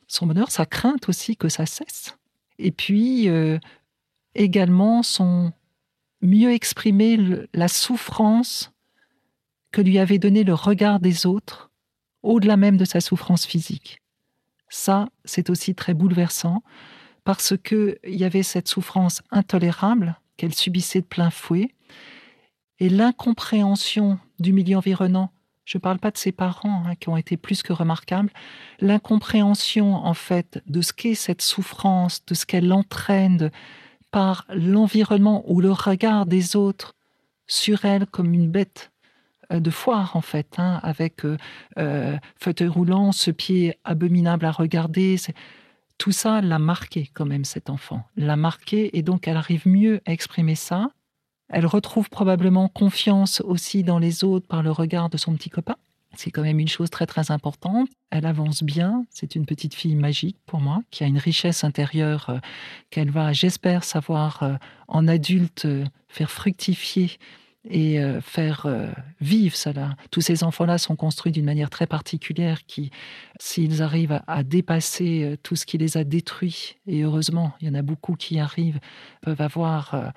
son 0.08 0.26
bonheur, 0.26 0.50
sa 0.50 0.66
crainte 0.66 1.08
aussi 1.08 1.36
que 1.36 1.48
ça 1.48 1.64
cesse. 1.64 2.16
Et 2.58 2.72
puis 2.72 3.28
euh, 3.28 3.58
également 4.34 5.04
son 5.04 5.52
mieux 6.20 6.52
exprimer 6.52 7.18
la 7.54 7.68
souffrance 7.68 8.72
que 9.70 9.80
lui 9.80 9.98
avait 9.98 10.18
donné 10.18 10.42
le 10.42 10.54
regard 10.54 10.98
des 10.98 11.26
autres, 11.26 11.70
au-delà 12.22 12.56
même 12.56 12.76
de 12.76 12.84
sa 12.84 13.00
souffrance 13.00 13.46
physique. 13.46 14.00
Ça, 14.68 15.08
c'est 15.24 15.50
aussi 15.50 15.74
très 15.74 15.94
bouleversant 15.94 16.62
parce 17.24 17.54
qu'il 17.56 17.98
y 18.04 18.24
avait 18.24 18.42
cette 18.42 18.68
souffrance 18.68 19.22
intolérable 19.30 20.16
qu'elle 20.36 20.54
subissait 20.54 21.00
de 21.00 21.06
plein 21.06 21.30
fouet 21.30 21.74
et 22.78 22.88
l'incompréhension 22.88 24.18
du 24.38 24.52
milieu 24.52 24.76
environnant. 24.76 25.30
Je 25.64 25.78
ne 25.78 25.80
parle 25.80 25.98
pas 25.98 26.12
de 26.12 26.18
ses 26.18 26.30
parents 26.30 26.84
hein, 26.86 26.94
qui 26.94 27.08
ont 27.08 27.16
été 27.16 27.36
plus 27.36 27.62
que 27.62 27.72
remarquables. 27.72 28.30
L'incompréhension, 28.80 29.94
en 29.94 30.14
fait, 30.14 30.62
de 30.66 30.80
ce 30.80 30.92
qu'est 30.92 31.16
cette 31.16 31.42
souffrance, 31.42 32.24
de 32.26 32.34
ce 32.34 32.46
qu'elle 32.46 32.72
entraîne 32.72 33.50
par 34.12 34.46
l'environnement 34.48 35.42
ou 35.50 35.60
le 35.60 35.72
regard 35.72 36.26
des 36.26 36.54
autres 36.54 36.94
sur 37.48 37.84
elle 37.84 38.06
comme 38.06 38.32
une 38.32 38.50
bête 38.50 38.92
de 39.50 39.70
foire 39.70 40.16
en 40.16 40.20
fait, 40.20 40.54
hein, 40.58 40.80
avec 40.82 41.24
euh, 41.24 41.36
euh, 41.78 42.16
fauteuil 42.38 42.68
roulant, 42.68 43.12
ce 43.12 43.30
pied 43.30 43.78
abominable 43.84 44.46
à 44.46 44.50
regarder. 44.50 45.16
Tout 45.98 46.12
ça 46.12 46.40
l'a 46.40 46.58
marqué 46.58 47.10
quand 47.14 47.24
même 47.24 47.44
cet 47.44 47.70
enfant, 47.70 48.04
l'a 48.16 48.36
marqué 48.36 48.96
et 48.96 49.02
donc 49.02 49.28
elle 49.28 49.36
arrive 49.36 49.66
mieux 49.66 50.00
à 50.06 50.12
exprimer 50.12 50.54
ça. 50.54 50.90
Elle 51.48 51.66
retrouve 51.66 52.10
probablement 52.10 52.68
confiance 52.68 53.40
aussi 53.40 53.82
dans 53.84 53.98
les 53.98 54.24
autres 54.24 54.46
par 54.48 54.62
le 54.62 54.70
regard 54.70 55.08
de 55.08 55.16
son 55.16 55.34
petit 55.34 55.50
copain. 55.50 55.76
C'est 56.16 56.30
quand 56.30 56.42
même 56.42 56.58
une 56.58 56.68
chose 56.68 56.90
très 56.90 57.06
très 57.06 57.30
importante. 57.30 57.88
Elle 58.10 58.26
avance 58.26 58.62
bien. 58.62 59.04
C'est 59.10 59.36
une 59.36 59.44
petite 59.44 59.74
fille 59.74 59.94
magique 59.94 60.38
pour 60.46 60.60
moi, 60.60 60.80
qui 60.90 61.04
a 61.04 61.06
une 61.06 61.18
richesse 61.18 61.62
intérieure 61.62 62.40
qu'elle 62.90 63.10
va, 63.10 63.32
j'espère, 63.32 63.84
savoir 63.84 64.58
en 64.88 65.06
adulte 65.06 65.68
faire 66.08 66.30
fructifier 66.30 67.10
et 67.68 68.00
euh, 68.00 68.20
faire 68.20 68.66
euh, 68.66 68.88
vivre 69.20 69.56
cela. 69.56 69.96
Tous 70.10 70.20
ces 70.20 70.44
enfants-là 70.44 70.78
sont 70.78 70.96
construits 70.96 71.32
d'une 71.32 71.44
manière 71.44 71.70
très 71.70 71.86
particulière 71.86 72.64
qui, 72.66 72.90
s'ils 73.40 73.82
arrivent 73.82 74.20
à, 74.26 74.42
dépasser 74.42 75.24
euh, 75.24 75.36
tout 75.42 75.56
ce 75.56 75.66
qui 75.66 75.78
les 75.78 75.96
a 75.96 76.04
détruits, 76.04 76.76
et 76.86 77.02
heureusement, 77.02 77.52
il 77.60 77.68
y 77.68 77.70
en 77.70 77.74
a 77.74 77.82
beaucoup 77.82 78.14
qui 78.14 78.38
arrivent, 78.38 78.78
peuvent 79.22 79.40
avoir 79.40 80.12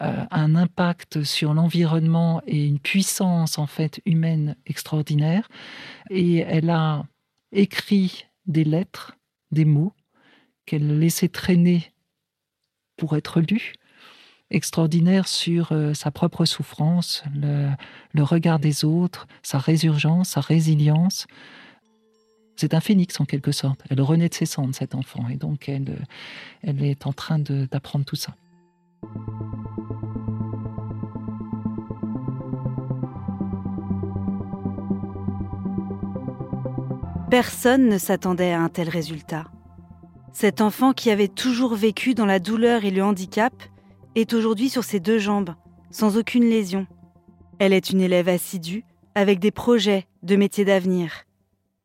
un 0.00 0.54
impact 0.54 1.22
sur 1.22 1.54
l'environnement 1.54 2.40
et 2.46 2.66
une 2.66 2.78
puissance 2.78 3.58
en 3.58 3.66
fait 3.66 4.00
humaine 4.06 4.56
extraordinaire. 4.66 5.48
Et 6.10 6.38
elle 6.38 6.70
a 6.70 7.04
écrit 7.52 8.26
des 8.46 8.64
lettres, 8.64 9.16
des 9.50 9.64
mots 9.64 9.92
qu'elle 10.66 10.98
laissait 10.98 11.28
traîner 11.28 11.92
pour 12.96 13.16
être 13.16 13.40
lus 13.40 13.74
extraordinaire 14.50 15.26
sur 15.26 15.72
euh, 15.72 15.94
sa 15.94 16.10
propre 16.10 16.44
souffrance, 16.44 17.24
le, 17.34 18.22
regard 18.22 18.58
des 18.58 18.84
autres, 18.84 19.26
sa 19.42 19.58
résurgence, 19.58 20.30
sa 20.30 20.40
résilience. 20.40 21.26
C'est 22.56 22.74
un 22.74 22.80
phénix 22.80 23.20
en 23.20 23.24
quelque 23.24 23.52
sorte. 23.52 23.80
Elle 23.90 24.00
renaît 24.00 24.28
de 24.28 24.34
ses 24.34 24.46
cendres, 24.46 24.74
cet 24.74 24.94
enfant, 24.94 25.28
et 25.28 25.36
donc 25.36 25.68
elle, 25.68 26.06
elle 26.62 26.84
est 26.84 27.06
en 27.06 27.12
train 27.12 27.38
d'apprendre 27.38 28.04
tout 28.04 28.16
ça. 28.16 28.34
Personne 37.30 37.88
ne 37.88 37.98
s'attendait 37.98 38.52
à 38.52 38.60
un 38.60 38.68
tel 38.68 38.88
résultat. 38.88 39.46
Cet 40.32 40.60
enfant 40.60 40.92
qui 40.92 41.10
avait 41.10 41.28
toujours 41.28 41.74
vécu 41.74 42.14
dans 42.14 42.26
la 42.26 42.38
douleur 42.38 42.84
et 42.84 42.92
le 42.92 43.02
handicap 43.02 43.52
est 44.14 44.32
aujourd'hui 44.32 44.68
sur 44.68 44.84
ses 44.84 45.00
deux 45.00 45.18
jambes, 45.18 45.54
sans 45.90 46.16
aucune 46.16 46.48
lésion. 46.48 46.86
Elle 47.58 47.72
est 47.72 47.90
une 47.90 48.00
élève 48.00 48.28
assidue, 48.28 48.84
avec 49.14 49.38
des 49.38 49.50
projets 49.50 50.06
de 50.22 50.36
métiers 50.36 50.64
d'avenir. 50.64 51.24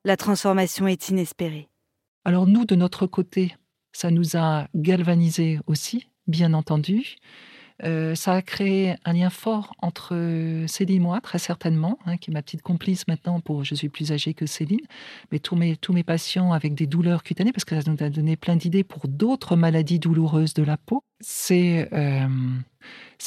La 0.06 0.18
transformation 0.18 0.88
est 0.88 1.10
inespérée. 1.10 1.70
Alors 2.26 2.48
nous, 2.48 2.66
de 2.66 2.76
notre 2.76 3.06
côté, 3.08 3.56
ça 3.92 4.12
nous 4.12 4.38
a 4.38 4.68
galvanisés 4.76 5.60
aussi, 5.68 6.08
bien 6.28 6.54
entendu. 6.54 7.16
Euh, 7.84 8.16
ça 8.16 8.34
a 8.34 8.42
créé 8.42 8.96
un 9.06 9.14
lien 9.14 9.30
fort 9.30 9.74
entre 9.80 10.16
Céline 10.68 10.98
et 10.98 11.00
moi, 11.00 11.22
très 11.22 11.40
certainement, 11.40 11.98
hein, 12.06 12.18
qui 12.18 12.32
est 12.32 12.34
ma 12.34 12.42
petite 12.42 12.62
complice 12.62 13.08
maintenant. 13.08 13.40
Pour, 13.40 13.64
je 13.64 13.76
suis 13.76 13.90
plus 13.90 14.12
âgée 14.12 14.34
que 14.34 14.46
Céline, 14.46 14.86
mais 15.32 15.40
tous 15.40 15.56
mes, 15.56 15.76
tous 15.76 15.94
mes 15.94 16.04
patients 16.04 16.52
avec 16.52 16.74
des 16.76 16.88
douleurs 16.88 17.24
cutanées, 17.24 17.52
parce 17.52 17.66
que 17.66 17.80
ça 17.80 17.90
nous 17.90 18.04
a 18.04 18.10
donné 18.10 18.36
plein 18.36 18.56
d'idées 18.56 18.84
pour 18.84 19.08
d'autres 19.08 19.56
maladies 19.56 20.00
douloureuses 20.00 20.54
de 20.54 20.64
la 20.64 20.78
peau. 20.78 21.04
C'est 21.22 21.90
euh, 21.94 22.28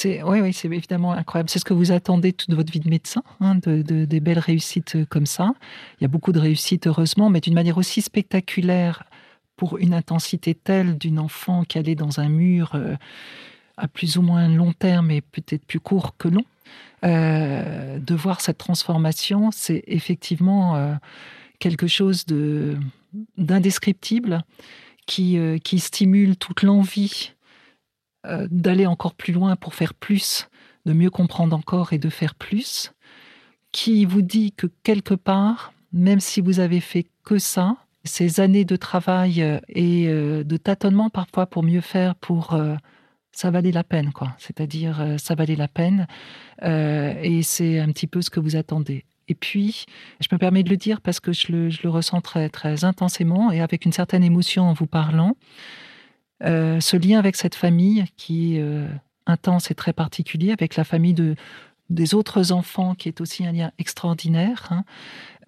oui, 0.05 0.41
oui, 0.41 0.53
c'est 0.53 0.69
évidemment 0.69 1.12
incroyable. 1.12 1.51
C'est 1.51 1.59
ce 1.59 1.65
que 1.65 1.75
vous 1.75 1.93
attendez 1.93 2.33
toute 2.33 2.55
votre 2.55 2.73
vie 2.73 2.81
de 2.81 2.88
médecin, 2.88 3.23
hein, 3.41 3.57
de, 3.57 3.83
des 3.83 4.21
belles 4.21 4.38
réussites 4.38 5.05
comme 5.09 5.27
ça. 5.27 5.53
Il 6.01 6.05
y 6.05 6.07
a 6.07 6.09
beaucoup 6.09 6.33
de 6.33 6.38
réussites, 6.38 6.87
heureusement, 6.87 7.31
mais 7.31 7.41
d'une 7.41 7.55
manière 7.55 7.79
aussi 7.79 8.01
spectaculaire 8.01 9.05
pour 9.57 9.79
une 9.79 9.95
intensité 9.95 10.55
telle 10.55 10.99
d'une 10.99 11.19
enfant 11.19 11.65
qui 11.65 11.79
allait 11.79 11.95
dans 11.95 12.21
un 12.21 12.29
mur 12.29 12.73
euh, 12.75 12.97
à 13.77 13.89
plus 13.89 14.17
ou 14.17 14.23
moins 14.23 14.49
long 14.49 14.73
terme 14.73 15.11
et 15.11 15.21
peut-être 15.21 15.65
plus 15.65 15.81
court 15.81 16.17
que 16.17 16.29
long. 16.29 16.45
Euh, 17.05 17.99
de 17.99 18.15
voir 18.15 18.41
cette 18.41 18.59
transformation, 18.59 19.51
c'est 19.51 19.83
effectivement 19.87 20.77
euh, 20.77 20.95
quelque 21.59 21.87
chose 21.87 22.27
de 22.27 22.77
d'indescriptible 23.37 24.43
qui, 25.05 25.39
qui 25.65 25.81
stimule 25.81 26.37
toute 26.39 26.63
l'envie 26.63 27.35
euh, 28.25 28.47
d'aller 28.53 28.87
encore 28.87 29.15
plus 29.15 29.33
loin 29.33 29.57
pour 29.57 29.75
faire 29.75 29.95
plus, 29.95 30.49
de 30.87 30.93
mieux 30.93 31.11
comprendre 31.11 31.57
encore 31.57 31.93
et 31.93 31.99
de 31.99 32.09
faire 32.09 32.37
plus, 32.37 32.93
qui 33.73 34.05
vous 34.05 34.23
dit 34.23 34.53
que 34.53 34.69
quelque 34.85 35.15
part, 35.15 35.73
même 35.93 36.21
si 36.21 36.41
vous 36.41 36.61
avez 36.61 36.79
fait 36.79 37.07
que 37.25 37.39
ça, 37.39 37.79
ces 38.05 38.39
années 38.39 38.65
de 38.65 38.77
travail 38.77 39.43
euh, 39.43 39.59
et 39.69 40.07
euh, 40.07 40.45
de 40.45 40.57
tâtonnement 40.57 41.11
parfois 41.11 41.47
pour 41.47 41.65
mieux 41.65 41.81
faire, 41.81 42.15
pour 42.15 42.57
ça 43.33 43.51
valait 43.51 43.73
la 43.73 43.85
peine, 43.85 44.12
quoi. 44.12 44.35
C'est-à-dire, 44.38 45.16
ça 45.18 45.35
valait 45.35 45.57
la 45.57 45.68
peine, 45.68 46.07
et 46.62 47.40
c'est 47.42 47.81
un 47.81 47.88
petit 47.88 48.07
peu 48.07 48.23
ce 48.23 48.31
que 48.31 48.40
vous 48.40 48.57
attendez. 48.57 49.05
Et 49.29 49.35
puis, 49.35 49.87
je 50.21 50.29
me 50.31 50.38
permets 50.38 50.62
de 50.62 50.68
le 50.68 50.77
dire 50.77 51.01
parce 51.01 51.21
que 51.21 51.33
je 51.33 51.53
le, 51.53 51.71
je 51.71 51.81
le 51.83 51.88
ressens 51.88 52.21
très, 52.21 52.49
très 52.49 52.85
intensément 52.85 53.51
et 53.51 53.61
avec 53.61 53.85
une 53.85 53.92
certaine 53.92 54.25
émotion 54.25 54.64
en 54.64 54.73
vous 54.73 54.87
parlant. 54.87 55.37
Euh, 56.45 56.81
ce 56.81 56.97
lien 56.97 57.18
avec 57.18 57.37
cette 57.37 57.55
famille 57.55 58.05
qui 58.16 58.57
est 58.57 58.62
euh, 58.62 58.88
intense 59.27 59.71
et 59.71 59.75
très 59.75 59.92
particulier, 59.92 60.53
avec 60.53 60.77
la 60.77 60.85
famille 60.85 61.14
de, 61.14 61.37
des 61.88 62.14
autres 62.14 62.53
enfants, 62.53 62.95
qui 62.95 63.09
est 63.09 63.21
aussi 63.21 63.47
un 63.47 63.53
lien 63.53 63.71
extraordinaire, 63.79 64.68
hein, 64.71 64.85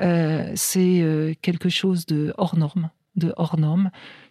euh, 0.00 0.52
c'est 0.54 1.36
quelque 1.42 1.68
chose 1.68 2.06
de 2.06 2.32
hors 2.38 2.56
norme, 2.56 2.90
de 3.16 3.32
hors 3.36 3.58
norme, 3.58 3.90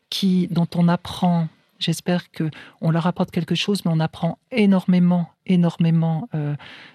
qui, 0.09 0.47
dont 0.51 0.67
on 0.75 0.87
apprend. 0.87 1.47
J'espère 1.83 2.31
que 2.31 2.49
on 2.81 2.91
leur 2.91 3.07
apporte 3.07 3.31
quelque 3.31 3.55
chose, 3.55 3.85
mais 3.85 3.91
on 3.93 3.99
apprend 3.99 4.39
énormément, 4.51 5.29
énormément 5.45 6.27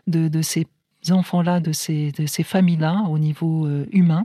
de, 0.07 0.43
ces 0.43 0.67
enfants-là, 1.11 1.61
de 1.61 1.73
ces, 1.73 2.13
de 2.13 2.27
ces 2.27 2.43
familles-là 2.43 3.05
au 3.09 3.19
niveau 3.19 3.69
humain. 3.93 4.25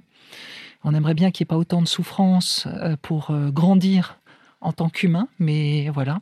On 0.83 0.93
aimerait 0.93 1.13
bien 1.13 1.31
qu'il 1.31 1.43
n'y 1.43 1.47
ait 1.47 1.53
pas 1.53 1.57
autant 1.57 1.81
de 1.81 1.87
souffrance 1.87 2.67
pour 3.01 3.31
grandir 3.51 4.17
en 4.63 4.71
tant 4.71 4.89
qu'humain, 4.89 5.27
mais 5.39 5.89
voilà, 5.89 6.19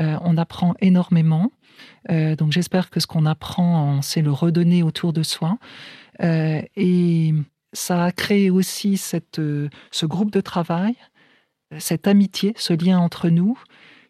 euh, 0.00 0.16
on 0.22 0.36
apprend 0.36 0.74
énormément. 0.80 1.50
Euh, 2.10 2.36
donc 2.36 2.52
j'espère 2.52 2.90
que 2.90 3.00
ce 3.00 3.06
qu'on 3.06 3.26
apprend, 3.26 4.02
sait 4.02 4.22
le 4.22 4.30
redonner 4.30 4.82
autour 4.82 5.12
de 5.12 5.22
soi. 5.22 5.58
Euh, 6.22 6.60
et 6.76 7.32
ça 7.72 8.04
a 8.04 8.12
créé 8.12 8.50
aussi 8.50 8.96
cette, 8.96 9.40
ce 9.90 10.06
groupe 10.06 10.30
de 10.30 10.40
travail, 10.40 10.94
cette 11.78 12.06
amitié, 12.06 12.54
ce 12.56 12.72
lien 12.72 12.98
entre 12.98 13.28
nous, 13.28 13.58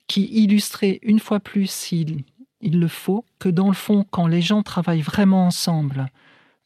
qui 0.08 0.24
illustrait 0.24 0.98
une 1.02 1.20
fois 1.20 1.38
plus, 1.38 1.70
s'il 1.70 2.24
il 2.60 2.80
le 2.80 2.88
faut, 2.88 3.24
que 3.38 3.48
dans 3.48 3.68
le 3.68 3.74
fond, 3.74 4.04
quand 4.10 4.26
les 4.26 4.42
gens 4.42 4.62
travaillent 4.62 5.02
vraiment 5.02 5.46
ensemble, 5.46 6.08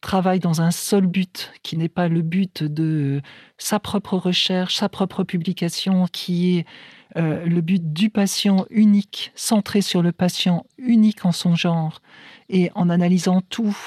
travaillent 0.01 0.39
dans 0.39 0.61
un 0.61 0.71
seul 0.71 1.05
but, 1.05 1.51
qui 1.61 1.77
n'est 1.77 1.89
pas 1.89 2.07
le 2.07 2.21
but 2.21 2.63
de 2.63 3.21
sa 3.57 3.79
propre 3.79 4.17
recherche, 4.17 4.77
sa 4.77 4.89
propre 4.89 5.23
publication, 5.23 6.07
qui 6.11 6.57
est 6.57 6.65
euh, 7.15 7.45
le 7.45 7.61
but 7.61 7.93
du 7.93 8.09
patient 8.09 8.65
unique, 8.69 9.31
centré 9.35 9.81
sur 9.81 10.01
le 10.01 10.11
patient 10.11 10.65
unique 10.77 11.25
en 11.25 11.31
son 11.31 11.55
genre, 11.55 12.01
et 12.49 12.71
en 12.75 12.89
analysant 12.89 13.41
tout, 13.41 13.77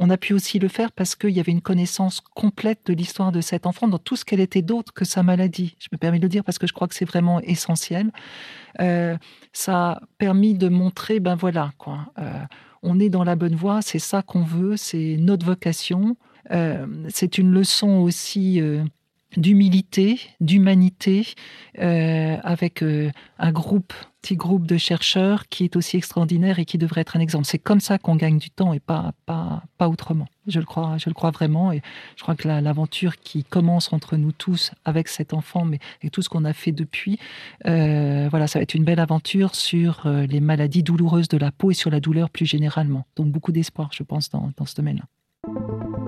on 0.00 0.10
a 0.10 0.16
pu 0.16 0.32
aussi 0.32 0.58
le 0.58 0.68
faire 0.68 0.90
parce 0.90 1.14
qu'il 1.14 1.30
y 1.30 1.40
avait 1.40 1.52
une 1.52 1.60
connaissance 1.60 2.20
complète 2.20 2.80
de 2.86 2.94
l'histoire 2.94 3.30
de 3.30 3.40
cet 3.40 3.66
enfant 3.66 3.86
dans 3.86 3.98
tout 3.98 4.16
ce 4.16 4.24
qu'elle 4.24 4.40
était 4.40 4.62
d'autre 4.62 4.92
que 4.92 5.04
sa 5.04 5.22
maladie. 5.22 5.76
Je 5.78 5.88
me 5.92 5.98
permets 5.98 6.18
de 6.18 6.24
le 6.24 6.28
dire 6.28 6.42
parce 6.42 6.58
que 6.58 6.66
je 6.66 6.72
crois 6.72 6.88
que 6.88 6.94
c'est 6.94 7.04
vraiment 7.04 7.40
essentiel. 7.40 8.10
Euh, 8.80 9.16
ça 9.52 9.90
a 9.90 10.00
permis 10.18 10.54
de 10.54 10.68
montrer, 10.68 11.20
ben 11.20 11.36
voilà, 11.36 11.72
quoi. 11.78 12.12
Euh, 12.18 12.32
on 12.82 12.98
est 12.98 13.10
dans 13.10 13.24
la 13.24 13.36
bonne 13.36 13.54
voie, 13.54 13.82
c'est 13.82 13.98
ça 13.98 14.22
qu'on 14.22 14.42
veut, 14.42 14.76
c'est 14.76 15.16
notre 15.18 15.46
vocation. 15.46 16.16
c'est 17.10 17.38
une 17.38 17.52
leçon 17.52 17.98
aussi 17.98 18.60
d'humilité, 19.36 20.20
d'humanité, 20.40 21.26
euh, 21.78 22.36
avec 22.42 22.82
euh, 22.82 23.10
un 23.38 23.52
groupe, 23.52 23.92
petit 24.20 24.36
groupe 24.36 24.66
de 24.66 24.76
chercheurs 24.76 25.48
qui 25.48 25.64
est 25.64 25.76
aussi 25.76 25.96
extraordinaire 25.96 26.58
et 26.58 26.64
qui 26.64 26.78
devrait 26.78 27.00
être 27.02 27.16
un 27.16 27.20
exemple. 27.20 27.46
C'est 27.46 27.58
comme 27.58 27.80
ça 27.80 27.98
qu'on 27.98 28.16
gagne 28.16 28.38
du 28.38 28.50
temps 28.50 28.72
et 28.72 28.80
pas, 28.80 29.12
pas, 29.26 29.62
pas 29.78 29.88
autrement. 29.88 30.26
Je 30.46 30.58
le 30.58 30.66
crois, 30.66 30.96
je 30.98 31.08
le 31.08 31.14
crois 31.14 31.30
vraiment. 31.30 31.72
Et 31.72 31.82
je 32.16 32.22
crois 32.22 32.34
que 32.34 32.48
l'aventure 32.48 33.16
qui 33.16 33.44
commence 33.44 33.92
entre 33.92 34.16
nous 34.16 34.32
tous 34.32 34.72
avec 34.84 35.08
cet 35.08 35.32
enfant, 35.32 35.64
mais 35.64 35.78
avec 36.00 36.12
tout 36.12 36.22
ce 36.22 36.28
qu'on 36.28 36.44
a 36.44 36.52
fait 36.52 36.72
depuis, 36.72 37.18
euh, 37.66 38.28
voilà, 38.30 38.46
ça 38.46 38.58
va 38.58 38.62
être 38.62 38.74
une 38.74 38.84
belle 38.84 39.00
aventure 39.00 39.54
sur 39.54 40.06
les 40.06 40.40
maladies 40.40 40.82
douloureuses 40.82 41.28
de 41.28 41.38
la 41.38 41.52
peau 41.52 41.70
et 41.70 41.74
sur 41.74 41.90
la 41.90 42.00
douleur 42.00 42.30
plus 42.30 42.46
généralement. 42.46 43.06
Donc 43.16 43.28
beaucoup 43.28 43.52
d'espoir, 43.52 43.90
je 43.92 44.02
pense, 44.02 44.30
dans, 44.30 44.50
dans 44.56 44.66
ce 44.66 44.74
domaine-là. 44.74 45.99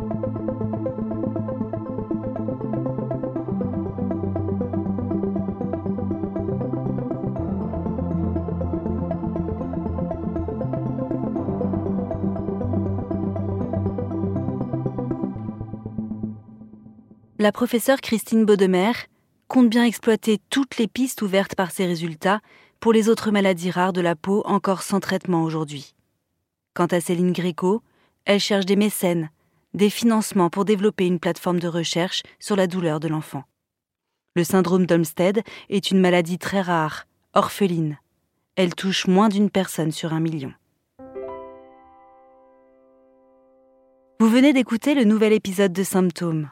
La 17.42 17.50
professeure 17.50 18.00
Christine 18.00 18.44
Baudemer 18.44 18.92
compte 19.48 19.68
bien 19.68 19.84
exploiter 19.84 20.38
toutes 20.48 20.76
les 20.76 20.86
pistes 20.86 21.22
ouvertes 21.22 21.56
par 21.56 21.72
ses 21.72 21.86
résultats 21.86 22.40
pour 22.78 22.92
les 22.92 23.08
autres 23.08 23.32
maladies 23.32 23.72
rares 23.72 23.92
de 23.92 24.00
la 24.00 24.14
peau 24.14 24.42
encore 24.44 24.82
sans 24.82 25.00
traitement 25.00 25.42
aujourd'hui. 25.42 25.96
Quant 26.72 26.86
à 26.86 27.00
Céline 27.00 27.32
Gréco, 27.32 27.82
elle 28.26 28.38
cherche 28.38 28.64
des 28.64 28.76
mécènes, 28.76 29.28
des 29.74 29.90
financements 29.90 30.50
pour 30.50 30.64
développer 30.64 31.04
une 31.04 31.18
plateforme 31.18 31.58
de 31.58 31.66
recherche 31.66 32.22
sur 32.38 32.54
la 32.54 32.68
douleur 32.68 33.00
de 33.00 33.08
l'enfant. 33.08 33.42
Le 34.36 34.44
syndrome 34.44 34.86
d'Olmsted 34.86 35.42
est 35.68 35.90
une 35.90 35.98
maladie 35.98 36.38
très 36.38 36.60
rare, 36.60 37.08
orpheline. 37.32 37.98
Elle 38.54 38.76
touche 38.76 39.08
moins 39.08 39.28
d'une 39.28 39.50
personne 39.50 39.90
sur 39.90 40.12
un 40.12 40.20
million. 40.20 40.52
Vous 44.20 44.28
venez 44.28 44.52
d'écouter 44.52 44.94
le 44.94 45.02
nouvel 45.02 45.32
épisode 45.32 45.72
de 45.72 45.82
Symptômes. 45.82 46.48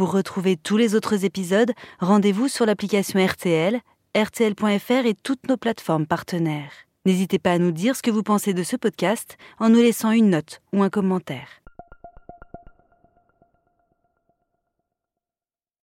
Pour 0.00 0.12
retrouver 0.12 0.56
tous 0.56 0.78
les 0.78 0.94
autres 0.94 1.26
épisodes, 1.26 1.72
rendez-vous 1.98 2.48
sur 2.48 2.64
l'application 2.64 3.22
RTL, 3.22 3.82
rtl.fr 4.16 5.04
et 5.04 5.12
toutes 5.12 5.46
nos 5.46 5.58
plateformes 5.58 6.06
partenaires. 6.06 6.72
N'hésitez 7.04 7.38
pas 7.38 7.52
à 7.52 7.58
nous 7.58 7.70
dire 7.70 7.94
ce 7.94 8.00
que 8.00 8.10
vous 8.10 8.22
pensez 8.22 8.54
de 8.54 8.62
ce 8.62 8.76
podcast 8.76 9.36
en 9.58 9.68
nous 9.68 9.82
laissant 9.82 10.10
une 10.10 10.30
note 10.30 10.62
ou 10.72 10.82
un 10.82 10.88
commentaire. 10.88 11.59